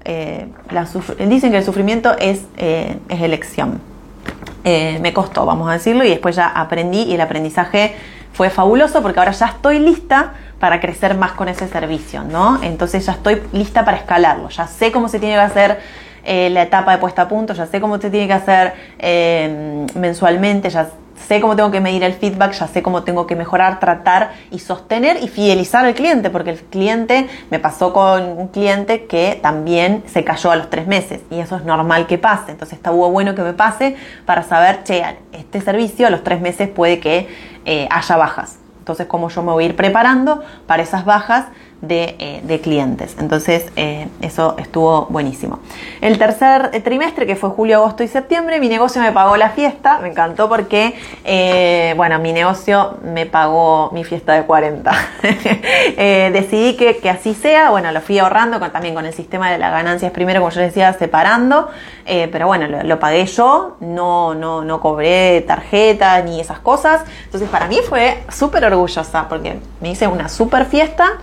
[0.05, 0.47] Eh,
[1.27, 3.81] dicen que el sufrimiento es, eh, es elección.
[4.69, 7.95] Eh, me costó, vamos a decirlo, y después ya aprendí y el aprendizaje
[8.33, 12.61] fue fabuloso porque ahora ya estoy lista para crecer más con ese servicio, ¿no?
[12.65, 15.81] Entonces ya estoy lista para escalarlo, ya sé cómo se tiene que hacer
[16.27, 19.87] eh, la etapa de puesta a punto, ya sé cómo se tiene que hacer eh,
[19.95, 20.91] mensualmente, ya
[21.27, 24.59] sé cómo tengo que medir el feedback, ya sé cómo tengo que mejorar, tratar y
[24.59, 30.03] sostener y fidelizar al cliente, porque el cliente me pasó con un cliente que también
[30.07, 32.53] se cayó a los tres meses y eso es normal que pase.
[32.53, 36.69] Entonces está bueno que me pase para saber, che, este servicio a los tres meses
[36.69, 37.29] puede que
[37.65, 38.59] eh, haya bajas.
[38.87, 41.47] Entonces, cómo yo me voy a ir preparando para esas bajas
[41.83, 43.17] eh, de, clientes.
[43.21, 45.59] Entonces, eh, eso estuvo buenísimo.
[46.01, 49.99] El tercer trimestre, que fue julio, agosto y septiembre, mi negocio me pagó la fiesta.
[49.99, 54.91] Me encantó porque, eh, bueno, mi negocio me pagó mi fiesta de 40.
[56.33, 57.71] decidí que, así sea.
[57.71, 60.95] Bueno, lo fui ahorrando también con el sistema de las ganancias primero, como yo decía,
[60.95, 61.69] separando.
[62.07, 63.77] pero bueno, lo, pagué yo.
[63.81, 67.03] No, no, no cobré tarjeta ni esas cosas.
[67.25, 71.19] Entonces, para mí fue súper orgullosa porque me hice una súper fiesta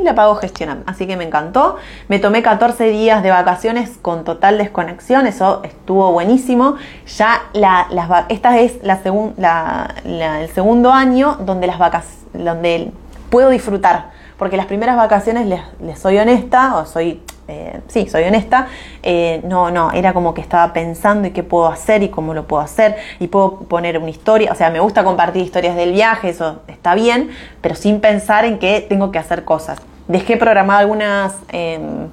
[0.00, 0.84] y la pago gestionando.
[0.86, 1.76] Así que me encantó.
[2.08, 6.76] Me tomé 14 días de vacaciones con total desconexión, eso estuvo buenísimo.
[7.16, 8.98] Ya la, las, esta es la,
[9.36, 12.92] la, el segundo año donde las vacas, donde
[13.30, 14.10] puedo disfrutar,
[14.40, 18.68] porque las primeras vacaciones, les, soy honesta, o soy eh, sí, soy honesta,
[19.02, 22.46] eh, no, no, era como que estaba pensando y qué puedo hacer y cómo lo
[22.46, 26.30] puedo hacer y puedo poner una historia, o sea, me gusta compartir historias del viaje,
[26.30, 27.28] eso está bien,
[27.60, 29.78] pero sin pensar en que tengo que hacer cosas.
[30.08, 32.08] Dejé programadas algunas, em,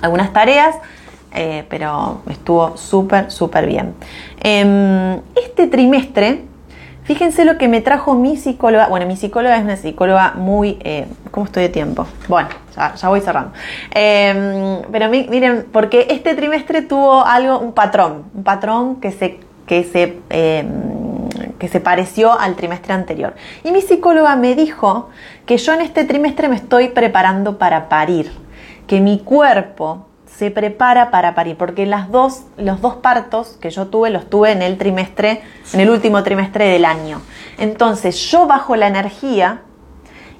[0.00, 0.74] algunas tareas,
[1.34, 3.94] eh, pero estuvo súper, súper bien.
[4.40, 6.46] Em, este trimestre,
[7.04, 8.88] fíjense lo que me trajo mi psicóloga.
[8.88, 10.78] Bueno, mi psicóloga es una psicóloga muy...
[10.80, 12.06] Eh, ¿Cómo estoy de tiempo?
[12.28, 13.52] Bueno, ya, voy cerrando.
[13.94, 19.40] Em, pero miren, porque este trimestre tuvo algo, un patrón, un patrón que se...
[19.66, 21.04] Que se em,
[21.58, 23.34] que se pareció al trimestre anterior.
[23.62, 25.08] Y mi psicóloga me dijo
[25.46, 28.30] que yo en este trimestre me estoy preparando para parir,
[28.86, 30.06] que mi cuerpo
[30.36, 34.50] se prepara para parir, porque las dos, los dos partos que yo tuve los tuve
[34.50, 37.20] en el trimestre, en el último trimestre del año.
[37.58, 39.62] Entonces yo bajo la energía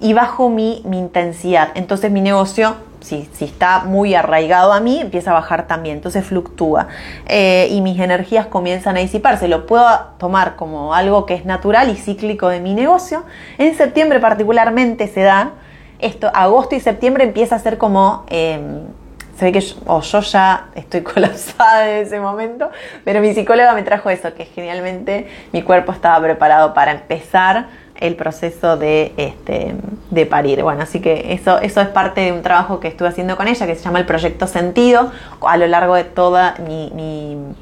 [0.01, 1.69] y bajo mi, mi intensidad.
[1.77, 6.25] Entonces mi negocio, si, si, está muy arraigado a mí, empieza a bajar también, entonces
[6.25, 6.89] fluctúa
[7.27, 9.47] eh, y mis energías comienzan a disiparse.
[9.47, 9.87] Lo puedo
[10.19, 13.23] tomar como algo que es natural y cíclico de mi negocio.
[13.59, 15.53] En septiembre particularmente se da
[16.01, 18.25] esto, agosto y septiembre empieza a ser como...
[18.29, 19.04] Em,
[19.39, 22.71] se ve que yo, o yo ya estoy colapsada en ese momento,
[23.05, 27.67] pero mi psicóloga me trajo eso, que genialmente mi cuerpo estaba preparado para empezar
[28.01, 29.75] el proceso de, este,
[30.11, 30.63] de parir.
[30.63, 33.67] Bueno, así que eso, eso es parte de un trabajo que estuve haciendo con ella,
[33.67, 35.13] que se llama el Proyecto Sentido,
[35.47, 37.55] a lo largo de toda mi, mi,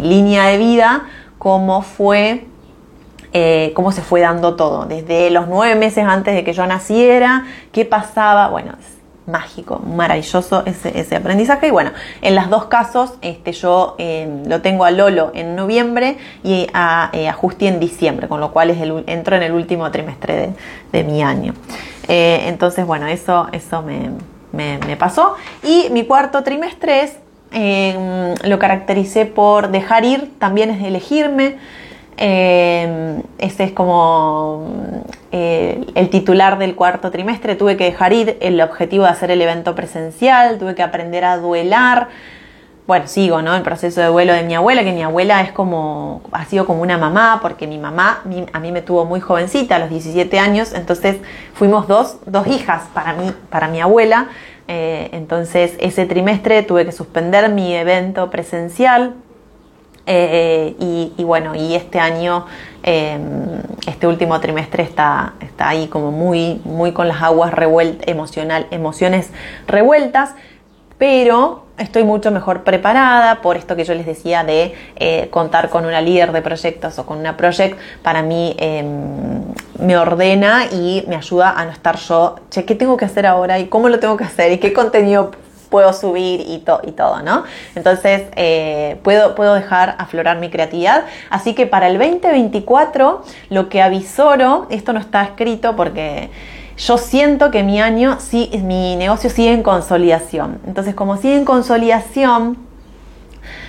[0.00, 1.04] línea de vida,
[1.38, 2.46] cómo fue
[3.32, 7.44] eh, cómo se fue dando todo, desde los nueve meses antes de que yo naciera,
[7.72, 8.74] qué pasaba, bueno,
[9.26, 11.68] mágico, maravilloso ese, aprendizaje.
[11.68, 16.18] Y bueno, en los dos casos, este, yo eh, lo tengo a Lolo en noviembre
[16.42, 19.90] y a, eh, Justi en diciembre, con lo cual es el, entro en el último
[19.90, 20.50] trimestre
[20.92, 21.54] de, mi año.
[22.08, 24.10] Eh, entonces, bueno, eso, eso me,
[24.52, 25.34] me, pasó.
[25.62, 27.16] Y mi cuarto trimestre es,
[28.44, 31.56] lo caractericé por dejar ir, también es elegirme.
[32.16, 37.56] Eh, ese es como eh, el titular del cuarto trimestre.
[37.56, 41.38] Tuve que dejar ir el objetivo de hacer el evento presencial, tuve que aprender a
[41.38, 42.08] duelar.
[42.86, 43.54] Bueno, sigo, ¿no?
[43.56, 46.82] El proceso de duelo de mi abuela, que mi abuela es como, ha sido como
[46.82, 50.74] una mamá, porque mi mamá a mí me tuvo muy jovencita, a los 17 años,
[50.74, 51.16] entonces
[51.54, 54.28] fuimos dos, dos hijas para mí, para mi abuela.
[54.68, 59.14] Eh, entonces ese trimestre tuve que suspender mi evento presencial
[60.06, 60.74] eh,
[61.16, 62.46] y, bueno, y este año,
[62.82, 68.66] em, este último trimestre está, está ahí como muy, muy con las aguas revueltas, emocional,
[68.70, 69.30] emociones
[69.66, 70.34] revueltas,
[70.98, 75.86] pero estoy mucho mejor preparada por esto que yo les decía de eh, contar con
[75.86, 79.42] una líder de proyectos o con una project, para mí em,
[79.78, 83.58] me ordena y me ayuda a no estar yo, che, ¿qué tengo que hacer ahora?
[83.58, 84.52] ¿Y cómo lo tengo que hacer?
[84.52, 85.32] ¿Y qué contenido
[85.74, 87.42] puedo subir y, y todo, ¿no?
[87.74, 91.06] Entonces, eh, puedo, puedo dejar aflorar mi creatividad.
[91.30, 96.30] Así que para el 2024, lo que avisoro, esto no está escrito porque
[96.76, 100.60] yo siento que mi año, sí, mi negocio sigue en consolidación.
[100.64, 102.56] Entonces, como sigue en consolidación,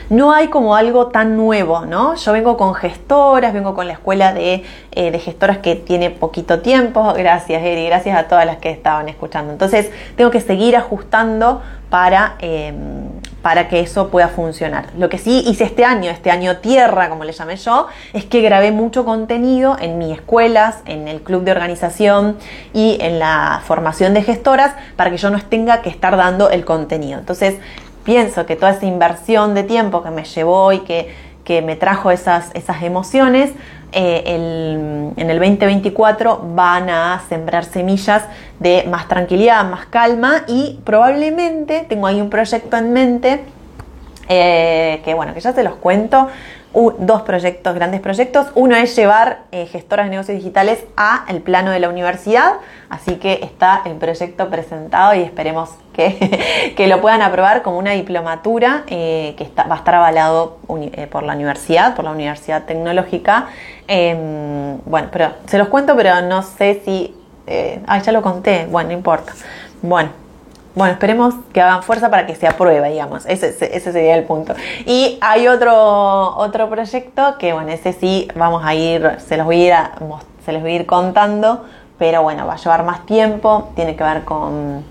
[0.10, 2.16] no hay como algo tan nuevo, ¿no?
[2.16, 6.60] Yo vengo con gestoras, vengo con la escuela de, eh, de, gestoras que tiene poquito
[6.60, 7.14] tiempo.
[7.14, 9.52] Gracias, Eri, gracias a todas las que estaban escuchando.
[9.52, 13.08] Entonces, tengo que seguir ajustando para, em,
[13.42, 14.88] para que eso pueda funcionar.
[14.98, 18.42] Lo que sí hice este año, este año tierra, como le llamé yo, es que
[18.42, 22.38] grabé mucho contenido en mis escuelas, en el club de organización
[22.74, 26.66] y en la formación de gestoras para que yo no tenga que estar dando el
[26.66, 27.20] contenido.
[27.20, 27.56] Entonces,
[28.06, 31.26] pienso que toda esa inversión de tiempo que me llevó y que,
[31.62, 33.52] me trajo esas, esas emociones,
[33.92, 38.24] eh, en el 2024 van a sembrar semillas
[38.60, 43.44] de más tranquilidad, más calma y probablemente tengo ahí un proyecto en mente
[44.28, 46.28] eh, que bueno, que ya se los cuento,
[47.00, 48.48] dos proyectos, grandes proyectos.
[48.54, 52.56] Uno es llevar eh, gestoras de negocios digitales a el plano de la universidad,
[52.90, 57.92] así que está el proyecto presentado y esperemos que, que lo puedan aprobar como una
[57.92, 60.58] diplomatura eh, que está, va a estar avalado
[60.92, 63.48] eh, por la universidad, por la Universidad Tecnológica.
[63.88, 67.16] Em, bueno, pero se los cuento, pero no sé si...
[67.88, 69.34] ah, ya lo conté, bueno, no importa.
[69.82, 70.25] Bueno,
[70.76, 73.26] bueno, esperemos que hagan fuerza para que se apruebe, digamos.
[73.26, 74.54] Ese, sería el punto.
[74.86, 79.70] Y hay otro, otro proyecto que, bueno, ese sí vamos a ir, se los voy
[79.70, 80.08] a ir,
[80.44, 81.66] se les voy a ir contando,
[81.98, 84.84] pero bueno, va a llevar más tiempo, tiene que ver con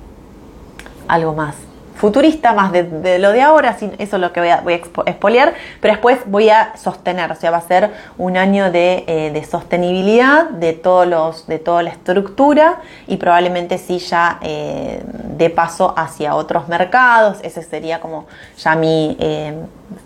[1.06, 1.54] algo más
[1.94, 4.74] futurista, más de, lo de ahora, eso es lo que voy a, voy
[5.06, 9.46] expoliar, pero después voy a sostener, o sea, va a ser un año de, eh,
[9.48, 15.94] sostenibilidad de, todos los, de toda la estructura y probablemente sí ya eh, de paso
[15.96, 18.26] hacia otros mercados, ese sería como
[18.58, 19.54] ya mi, eh,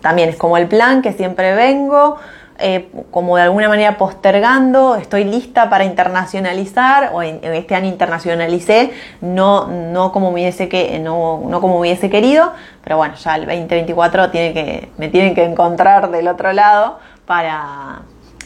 [0.01, 2.17] también es como el plan que siempre vengo,
[2.59, 8.91] eh, como de alguna manera postergando, estoy lista para internacionalizar, o en, este año internacionalicé,
[9.21, 12.51] no, no, como hubiese que, no, no como hubiese querido,
[12.83, 18.01] pero bueno, ya el 2024 tiene que, me tienen que encontrar del otro lado para,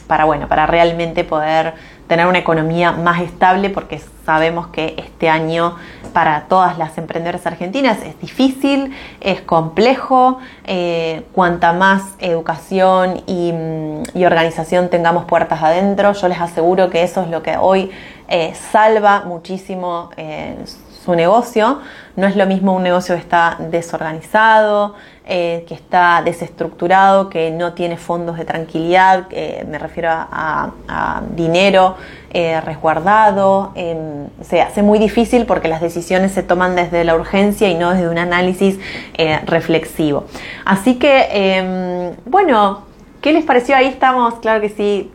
[0.06, 1.74] para, bueno, para realmente poder
[2.06, 5.76] tener una economía más estable porque sabemos que este año
[6.12, 14.24] para todas las emprendedoras argentinas es difícil, es complejo, eh, cuanta más educación mm, y,
[14.24, 17.90] organización tengamos puertas adentro, yo les aseguro que eso es lo que hoy
[18.28, 20.56] eh, salva muchísimo eh,
[21.04, 21.80] su negocio.
[22.16, 24.94] No es lo mismo un negocio que está desorganizado,
[25.26, 29.28] eh, que está desestructurado, que no tiene fondos de tranquilidad,
[29.66, 31.96] me refiero a, dinero
[32.36, 33.70] eh, resguardado.
[33.76, 37.90] Em, se hace muy difícil porque las decisiones se toman desde la urgencia y no
[37.90, 38.76] desde un análisis
[39.16, 40.24] eh, reflexivo.
[40.64, 42.82] Así que, em, bueno,
[43.20, 43.76] ¿qué les pareció?
[43.76, 45.12] Ahí estamos, claro que sí,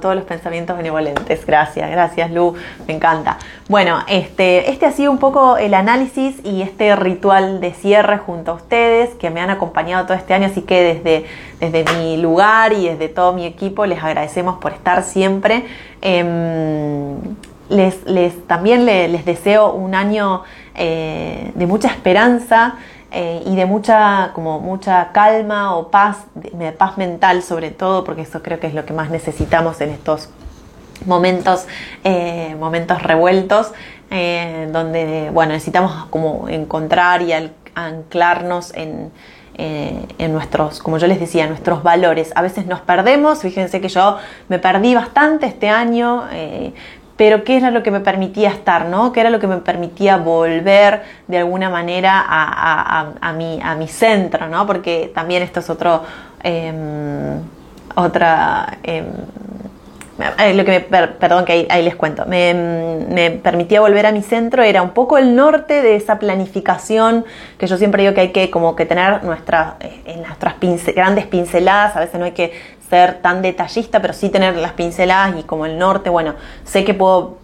[0.00, 1.44] todos los pensamientos benevolentes.
[1.44, 2.54] Gracias, gracias Lu,
[2.86, 3.38] me encanta.
[3.68, 8.52] Bueno, este, este ha sido un poco el análisis y este ritual de cierre junto
[8.52, 11.26] a ustedes que me han acompañado todo este año, así que desde,
[11.58, 15.64] desde mi lugar y desde todo mi equipo les agradecemos por estar siempre.
[16.00, 17.16] Em,
[17.68, 20.44] les, les, también les, deseo un año
[20.76, 22.76] eh, de mucha esperanza.
[23.18, 28.20] Eh, y de mucha, como mucha calma o paz, de, paz mental sobre todo, porque
[28.20, 30.28] eso creo que es lo que más necesitamos en estos
[31.06, 31.66] momentos,
[32.04, 33.72] eh, momentos revueltos,
[34.10, 37.32] eh, donde bueno, necesitamos como encontrar y
[37.74, 39.10] anclarnos en,
[39.56, 42.32] en nuestros, como yo les decía, nuestros valores.
[42.34, 46.24] A veces nos perdemos, fíjense que yo me perdí bastante este año,
[47.16, 49.12] pero qué era lo que me permitía estar, ¿no?
[49.12, 54.48] ¿Qué era lo que me permitía volver de alguna manera a, mi, a mi, centro,
[54.48, 54.66] ¿no?
[54.66, 56.02] Porque también esto es otro,
[56.42, 57.40] em,
[57.94, 58.78] otra...
[58.82, 59.06] Em,
[60.38, 64.62] eh, lo que me, perdón que ahí, les cuento, me, permitía volver a mi centro,
[64.62, 67.26] era un poco el norte de esa planificación
[67.58, 70.54] que yo siempre digo que hay que como que tener nuestra, eh, en nuestras
[70.94, 72.52] grandes pinceladas, a veces no hay que
[72.88, 76.34] ser tan detallista, pero sí tener las pinceladas y como el norte, bueno,
[76.64, 77.38] sé que puedo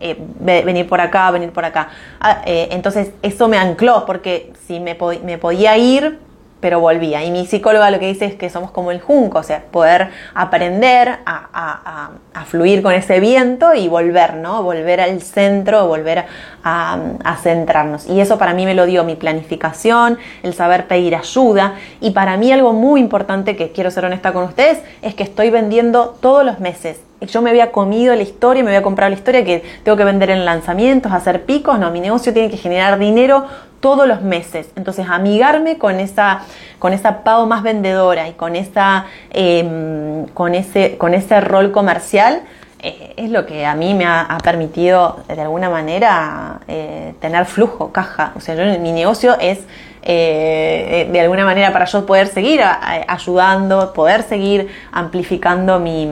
[0.00, 1.88] eh, venir por acá, venir por acá.
[2.20, 6.18] Ah, eh, entonces eso me ancló porque si me, me podía ir,
[6.64, 7.22] pero volvía.
[7.22, 10.08] Y mi psicóloga lo que dice es que somos como el junco, o sea, poder
[10.32, 12.08] aprender a,
[12.46, 14.62] fluir con ese viento y volver, ¿no?
[14.62, 16.24] Volver al centro, volver
[16.64, 18.06] a, centrarnos.
[18.06, 21.74] Y eso para mí me lo dio mi planificación, el saber pedir ayuda.
[22.00, 25.50] Y para mí algo muy importante que quiero ser honesta con ustedes es que estoy
[25.50, 29.44] vendiendo todos los meses yo me había comido la historia, me había comprado la historia
[29.44, 33.46] que tengo que vender en lanzamientos, hacer picos, no, mi negocio tiene que generar dinero
[33.84, 34.66] todos los meses.
[34.76, 36.40] Entonces, amigarme con esa,
[36.78, 42.40] con esa pago más vendedora y con, esa, em, con, ese, con ese rol comercial
[42.80, 47.92] eh, es lo que a mí me ha, permitido de alguna manera eh, tener flujo,
[47.92, 48.32] caja.
[48.36, 49.58] O sea, yo, mi negocio es
[50.00, 52.62] eh, de alguna manera para yo poder seguir
[53.06, 56.08] ayudando, poder seguir amplificando mi,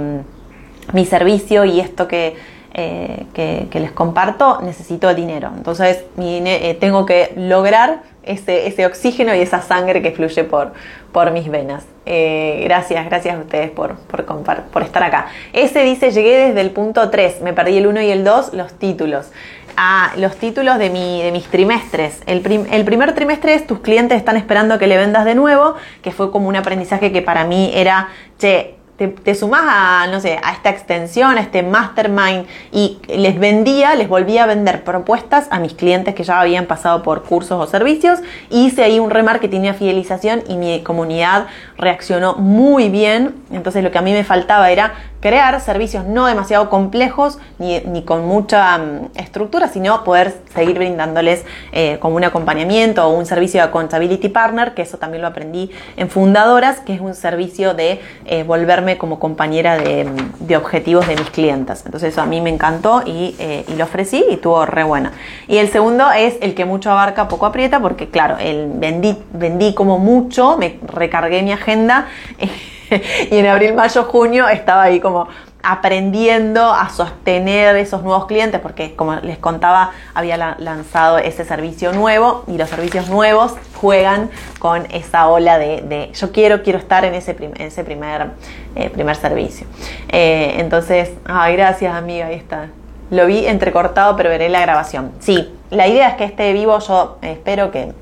[0.93, 2.37] mi servicio y esto que
[2.75, 5.51] eh, que, les comparto, necesito dinero.
[5.55, 10.73] Entonces eh, tengo que lograr ese, ese, oxígeno y esa sangre que fluye por,
[11.13, 11.85] por mis venas.
[12.07, 15.27] Eh, gracias, gracias a ustedes por, por, por, estar acá.
[15.53, 18.73] Ese dice, llegué desde el punto 3, me perdí el 1 y el 2, los
[18.73, 19.31] títulos.
[19.77, 22.21] Ah, los títulos de, mi, de mis trimestres.
[22.27, 26.11] El, el, primer trimestre es tus clientes están esperando que le vendas de nuevo, que
[26.11, 28.09] fue como un aprendizaje que para mí era,
[28.39, 28.77] che,
[29.09, 34.09] te, sumás a, no sé, a esta extensión, a este mastermind y les vendía, les
[34.09, 38.21] volvía a vender propuestas a mis clientes que ya habían pasado por cursos o servicios.
[38.51, 41.47] Hice ahí un remarketing y fidelización y mi comunidad
[41.77, 43.35] reaccionó muy bien.
[43.51, 48.27] Entonces lo que a mí me faltaba era crear servicios no demasiado complejos ni, con
[48.27, 53.69] mucha mm, estructura, sino poder seguir brindándoles eh, como un acompañamiento o un servicio de
[53.69, 58.43] accountability partner, que eso también lo aprendí en Fundadoras, que es un servicio de eh,
[58.43, 61.83] volverme como compañera mm, de, objetivos de mis clientes.
[61.87, 65.13] Entonces eso a mí me encantó y, eh, y, lo ofrecí y tuvo re buena.
[65.47, 69.73] Y el segundo es el que mucho abarca, poco aprieta, porque claro, el vendí, vendí
[69.73, 72.09] como mucho, me recargué mi agenda.
[73.31, 75.29] y en abril, mayo, junio estaba ahí como
[75.63, 82.45] aprendiendo a sostener esos nuevos clientes, porque como les contaba, había lanzado ese servicio nuevo
[82.49, 87.35] y los servicios nuevos juegan con esa ola de, yo quiero, quiero estar en ese,
[87.35, 88.31] primer,
[88.75, 89.67] eh, primer servicio.
[90.09, 92.69] Eh, entonces, ay, gracias amiga, ahí está.
[93.11, 95.13] Lo vi entrecortado, pero veré la grabación.
[95.21, 97.93] Sí, la idea es que este vivo yo espero que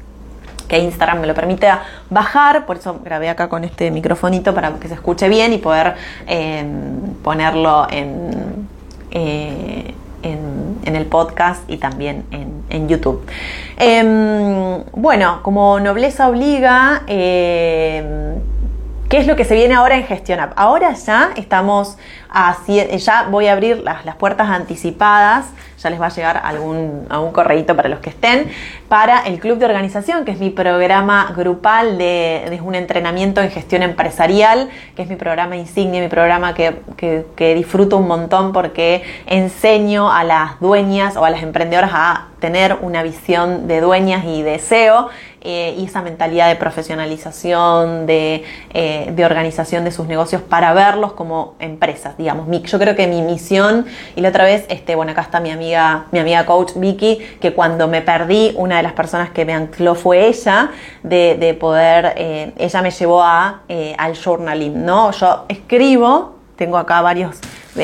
[0.71, 1.69] que Instagram me lo permite
[2.11, 5.97] bajar, por eso grabé acá con este microfonito para que se escuche bien y poder
[6.29, 6.65] eh,
[7.25, 8.69] ponerlo en,
[9.11, 9.93] eh,
[10.23, 13.25] en, el podcast y también en, YouTube.
[13.79, 18.35] Em, bueno, como nobleza obliga, em,
[19.09, 21.97] ¿qué es lo que se viene ahora en Gestión Ahora ya estamos,
[22.99, 25.47] ya voy a abrir las, puertas anticipadas.
[25.83, 28.51] Ya les va a llegar algún, algún correíto para los que estén,
[28.89, 33.83] para el Club de Organización, que es mi programa grupal de, un entrenamiento en gestión
[33.83, 40.13] empresarial, que es mi programa insignia, mi programa que, que disfruto un montón porque enseño
[40.13, 45.09] a las dueñas o a las emprendedoras a tener una visión de dueñas y deseo
[45.43, 51.15] eh, y esa mentalidad de profesionalización, de, eh, de, organización de sus negocios para verlos
[51.15, 52.47] como empresas, digamos.
[52.63, 56.07] Yo creo que mi misión, y la otra vez, este, bueno, acá está mi amiga,
[56.13, 59.95] mi amiga coach Vicky, que cuando me perdí, una de las personas que me ancló
[59.95, 60.71] fue ella,
[61.03, 63.63] de, de poder, eh, ella me llevó a,
[63.99, 65.11] al journaling, ¿no?
[65.13, 67.37] Yo escribo, tengo acá varios,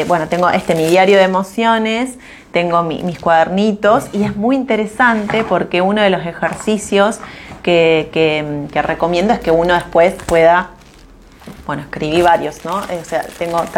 [0.07, 2.19] bueno, tengo este mi diario de emociones,
[2.53, 7.21] tengo mis cuadernitos y es muy interesante porque uno de los ejercicios
[7.63, 10.71] que, recomiendo es que uno después pueda
[11.67, 12.77] bueno, escribí varios, ¿no?
[12.77, 13.63] O sea, tengo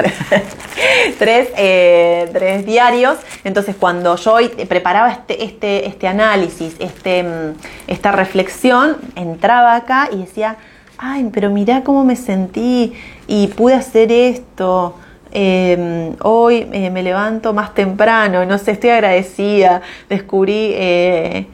[1.18, 3.16] tres, eh, tres, diarios.
[3.44, 4.36] Entonces, cuando yo
[4.68, 7.54] preparaba este, este, este análisis, este, mm,
[7.86, 10.56] esta reflexión, entraba acá y decía,
[10.98, 12.92] ay, pero mirá cómo me sentí
[13.26, 14.94] y pude hacer esto.
[15.30, 21.46] Em, hoy eh, me levanto más temprano, no sé, estoy agradecida, descubrí eh,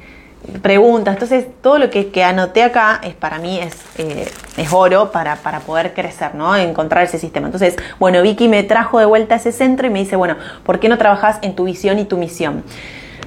[0.62, 1.14] preguntas.
[1.14, 5.60] Entonces, todo lo que, anoté acá es para mí es, eh, es oro para, para,
[5.60, 6.54] poder crecer, ¿no?
[6.56, 7.46] Encontrar ese sistema.
[7.46, 10.80] Entonces, bueno, Vicky me trajo de vuelta a ese centro y me dice, bueno, ¿por
[10.80, 12.64] qué no trabajas en tu visión y tu misión?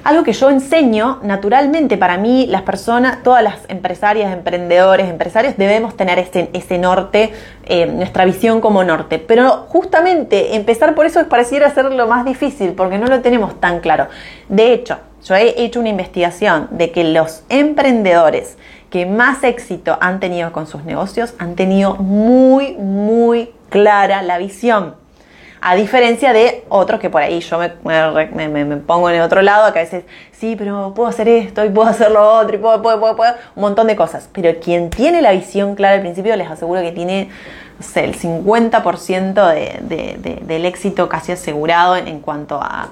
[0.04, 5.96] Algo que yo enseño naturalmente para mí, las personas, todas las empresarias, emprendedores, empresarios, debemos
[5.96, 7.32] tener ese, ese norte,
[7.66, 9.18] eh, nuestra visión como norte.
[9.18, 13.80] Pero justamente empezar por eso pareciera ser lo más difícil, porque no lo tenemos tan
[13.80, 14.06] claro.
[14.48, 18.56] De hecho, yo he hecho una investigación de que los emprendedores
[18.90, 24.94] que más éxito han tenido con sus negocios han tenido muy, muy clara la visión.
[25.60, 29.80] A diferencia de otros que por ahí yo me, pongo en el otro lado, que
[29.80, 33.00] a veces, sí, pero puedo hacer esto y puedo hacer lo otro y puedo, puedo,
[33.00, 34.28] puedo, puedo un montón de cosas.
[34.32, 37.28] Pero quien tiene la visión clara al principio, les aseguro que tiene
[37.94, 42.90] el 50% de, del éxito casi asegurado en cuanto a,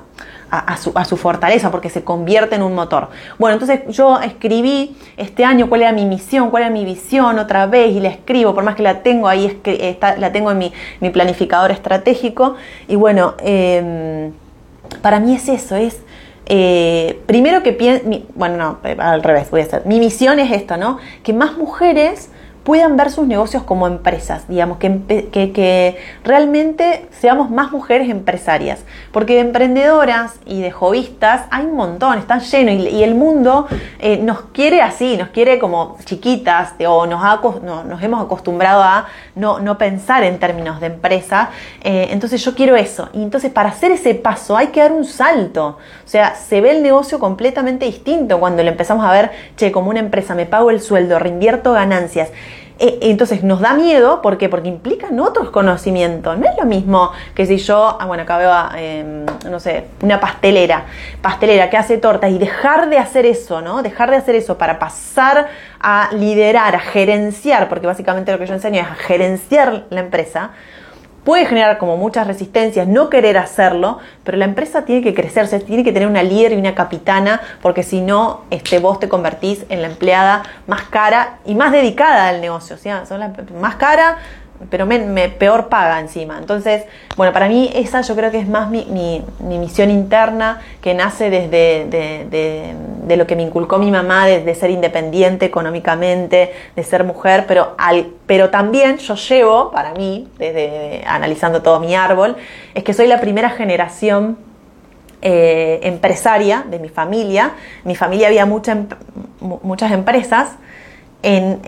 [0.59, 3.09] a, su, fortaleza, porque se convierte en un motor.
[3.39, 7.67] Bueno, entonces yo escribí este año cuál era mi misión, cuál era mi visión otra
[7.67, 10.73] vez y la escribo, por más que la tengo ahí, está, la tengo en mi,
[11.01, 12.57] mi, planificador estratégico.
[12.89, 14.33] Y bueno, em,
[15.03, 16.03] para mí es eso, es...
[16.49, 18.05] Eh, primero que pienso,
[18.37, 19.83] bueno, no, al revés, voy a hacer.
[19.85, 20.99] Mi misión es esto, ¿no?
[21.25, 22.31] Que más mujeres
[22.67, 28.81] puedan ver sus negocios como empresas, digamos, que, realmente seamos más mujeres empresarias,
[29.13, 33.69] porque de emprendedoras y de jovistas hay un montón, están llenos y, el mundo
[34.01, 39.07] eh, nos quiere así, nos quiere como chiquitas o nos, hemos acostumbrado a
[39.37, 41.51] no, pensar en términos de empresa,
[41.85, 45.05] eh, entonces yo quiero eso, y entonces para hacer ese paso hay que dar un
[45.05, 49.71] salto, o sea, se ve el negocio completamente distinto cuando lo empezamos a ver, che,
[49.71, 52.31] como una empresa, me pago el sueldo, reinvierto ganancias,
[52.79, 54.49] entonces nos da miedo, ¿por qué?
[54.49, 56.39] Porque implican otros conocimientos.
[56.39, 60.21] No es lo mismo que si yo, ah, bueno, acá veo, em, no sé, una
[60.21, 60.85] pastelera,
[61.23, 63.83] pastelera que hace tortas y dejar de hacer eso, ¿no?
[63.83, 65.49] Dejar de hacer eso para pasar
[65.81, 70.51] a liderar, a gerenciar, porque básicamente lo que yo enseño es a gerenciar la empresa
[71.27, 75.83] puede generar como muchas resistencias, no querer hacerlo, pero la empresa tiene que crecerse, tiene
[75.83, 79.83] que tener una líder y una capitana, porque si no, este, vos te convertís en
[79.83, 82.91] la empleada más cara y más dedicada al negocio, ¿sí?
[83.09, 84.19] Son la más cara,
[84.71, 86.39] pero me, peor paga encima.
[86.39, 86.85] Entonces,
[87.17, 91.31] bueno, para mí esa yo creo que es más mi, mi, misión interna que nace
[91.31, 97.45] desde de, lo que me inculcó mi mamá, de, ser independiente económicamente, de ser mujer,
[97.47, 102.37] pero, al, pero también yo llevo, para mí, desde analizando todo mi árbol,
[102.75, 104.39] es que soy la primera generación
[105.23, 107.53] eh, empresaria de mi familia.
[107.85, 108.77] Mi familia había mucha,
[109.41, 110.51] muchas empresas
[111.23, 111.61] en,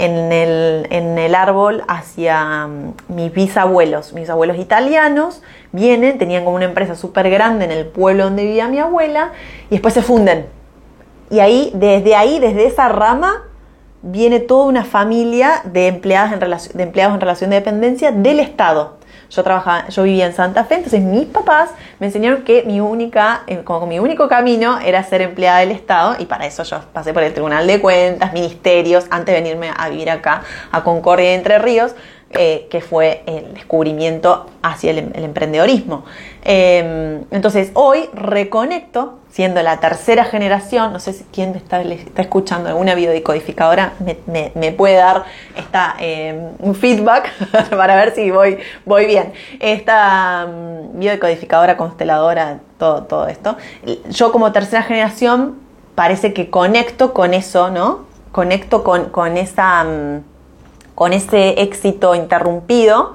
[1.19, 4.13] el, árbol hacia mm, mis bisabuelos.
[4.13, 5.43] Mis abuelos italianos
[5.73, 9.33] vienen, tenían como una empresa súper grande en el pueblo donde vivía mi abuela
[9.69, 10.47] y después se funden.
[11.31, 13.43] Y ahí, desde ahí, desde esa rama,
[14.03, 18.99] viene toda una familia de, empleadas en de empleados en relación de dependencia del Estado.
[19.31, 23.43] Yo trabajaba, yo vivía en Santa Fe, entonces mis papás me enseñaron que mi única,
[23.47, 27.13] eh, como mi único camino era ser empleada del Estado y para eso yo pasé
[27.13, 31.59] por el Tribunal de Cuentas, ministerios, antes de venirme a vivir acá a Concordia Entre
[31.59, 31.95] Ríos.
[32.31, 36.05] Eh, que fue el descubrimiento hacia el, emprendedorismo.
[36.45, 42.69] Em, entonces, hoy reconecto, siendo la tercera generación, no sé si quién está, está escuchando,
[42.69, 45.25] alguna biodecodificadora me, me, puede dar
[45.57, 47.31] esta, em, un feedback
[47.71, 49.33] para ver si voy, voy bien.
[49.61, 53.57] Esta um, consteladora, todo, todo esto.
[54.09, 55.57] Yo como tercera generación
[55.95, 58.07] parece que conecto con eso, ¿no?
[58.33, 59.85] Conecto con, con esa
[60.99, 63.15] con ese éxito interrumpido,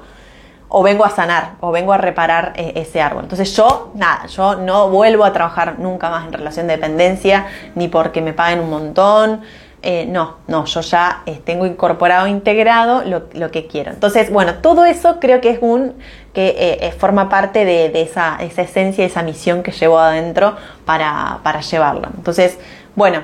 [0.76, 3.26] o vengo a sanar, o vengo a reparar eh, ese árbol.
[3.26, 7.46] Entonces yo, nada, yo no vuelvo a trabajar nunca más en relación de dependencia,
[7.76, 9.42] ni porque me paguen un montón.
[9.84, 13.92] Eh, no, no, yo ya eh, tengo incorporado, integrado lo, que quiero.
[13.92, 15.94] Entonces, bueno, todo eso creo que es un
[16.34, 20.56] que forma parte de, esa, esa, esencia, esa misión que llevo adentro
[20.86, 22.08] para, para llevarlo.
[22.18, 22.58] Entonces,
[22.96, 23.22] bueno,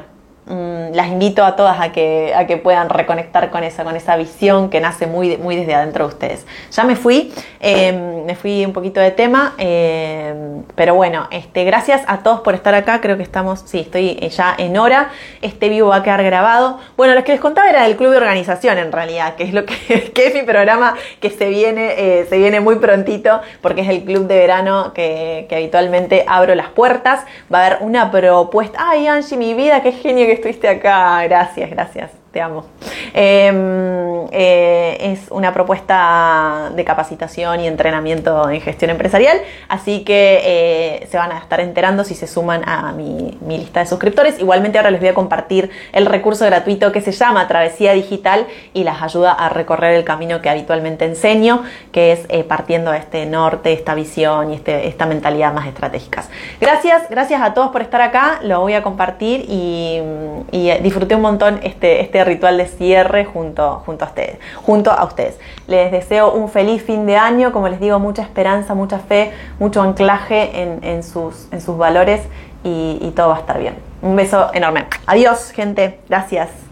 [0.50, 4.16] Mm, las invito a todas a que, a que puedan reconectar con esa, con esa
[4.16, 6.48] visión que nace muy, muy desde adentro de ustedes.
[6.72, 12.02] Ya me fui, em, me fui un poquito de tema, em, pero bueno, este, gracias
[12.08, 15.12] a todos por estar acá, creo que estamos, sí, estoy ya en hora,
[15.44, 16.80] este vivo va a quedar grabado.
[16.98, 19.66] Bueno, lo que les contaba era del club de organización en realidad, que es lo
[19.68, 23.90] que, que es mi programa que se viene, eh, se viene muy prontito, porque es
[23.90, 27.24] el club de verano que, que habitualmente abro las puertas.
[27.54, 31.24] Va a haber una propuesta, ay Angie, mi vida, qué genio que estuviste acá.
[31.24, 32.66] Gracias, gracias te amo.
[33.14, 41.08] Em, eh, es una propuesta de capacitación y entrenamiento en gestión empresarial, así que eh,
[41.10, 44.40] se van a estar enterando si se suman a mi, lista de suscriptores.
[44.40, 48.84] Igualmente ahora les voy a compartir el recurso gratuito que se llama Travesía Digital y
[48.84, 53.26] las ayuda a recorrer el camino que habitualmente enseño, que es eh, partiendo de este
[53.26, 56.30] norte, esta visión y este, esta mentalidad más estratégicas.
[56.62, 60.00] Gracias, gracias a todos por estar acá, lo voy a compartir y,
[60.52, 65.04] y disfruté un montón este, este ritual de cierre junto, junto, a ustedes, junto a
[65.06, 65.40] ustedes.
[65.68, 69.82] Les deseo un feliz fin de año, como les digo, mucha esperanza, mucha fe, mucho
[69.82, 72.22] anclaje en, sus, en sus valores
[72.64, 73.90] y todo va a estar bien.
[74.02, 74.86] Un beso enorme.
[75.06, 76.00] Adiós, gente.
[76.08, 76.69] Gracias.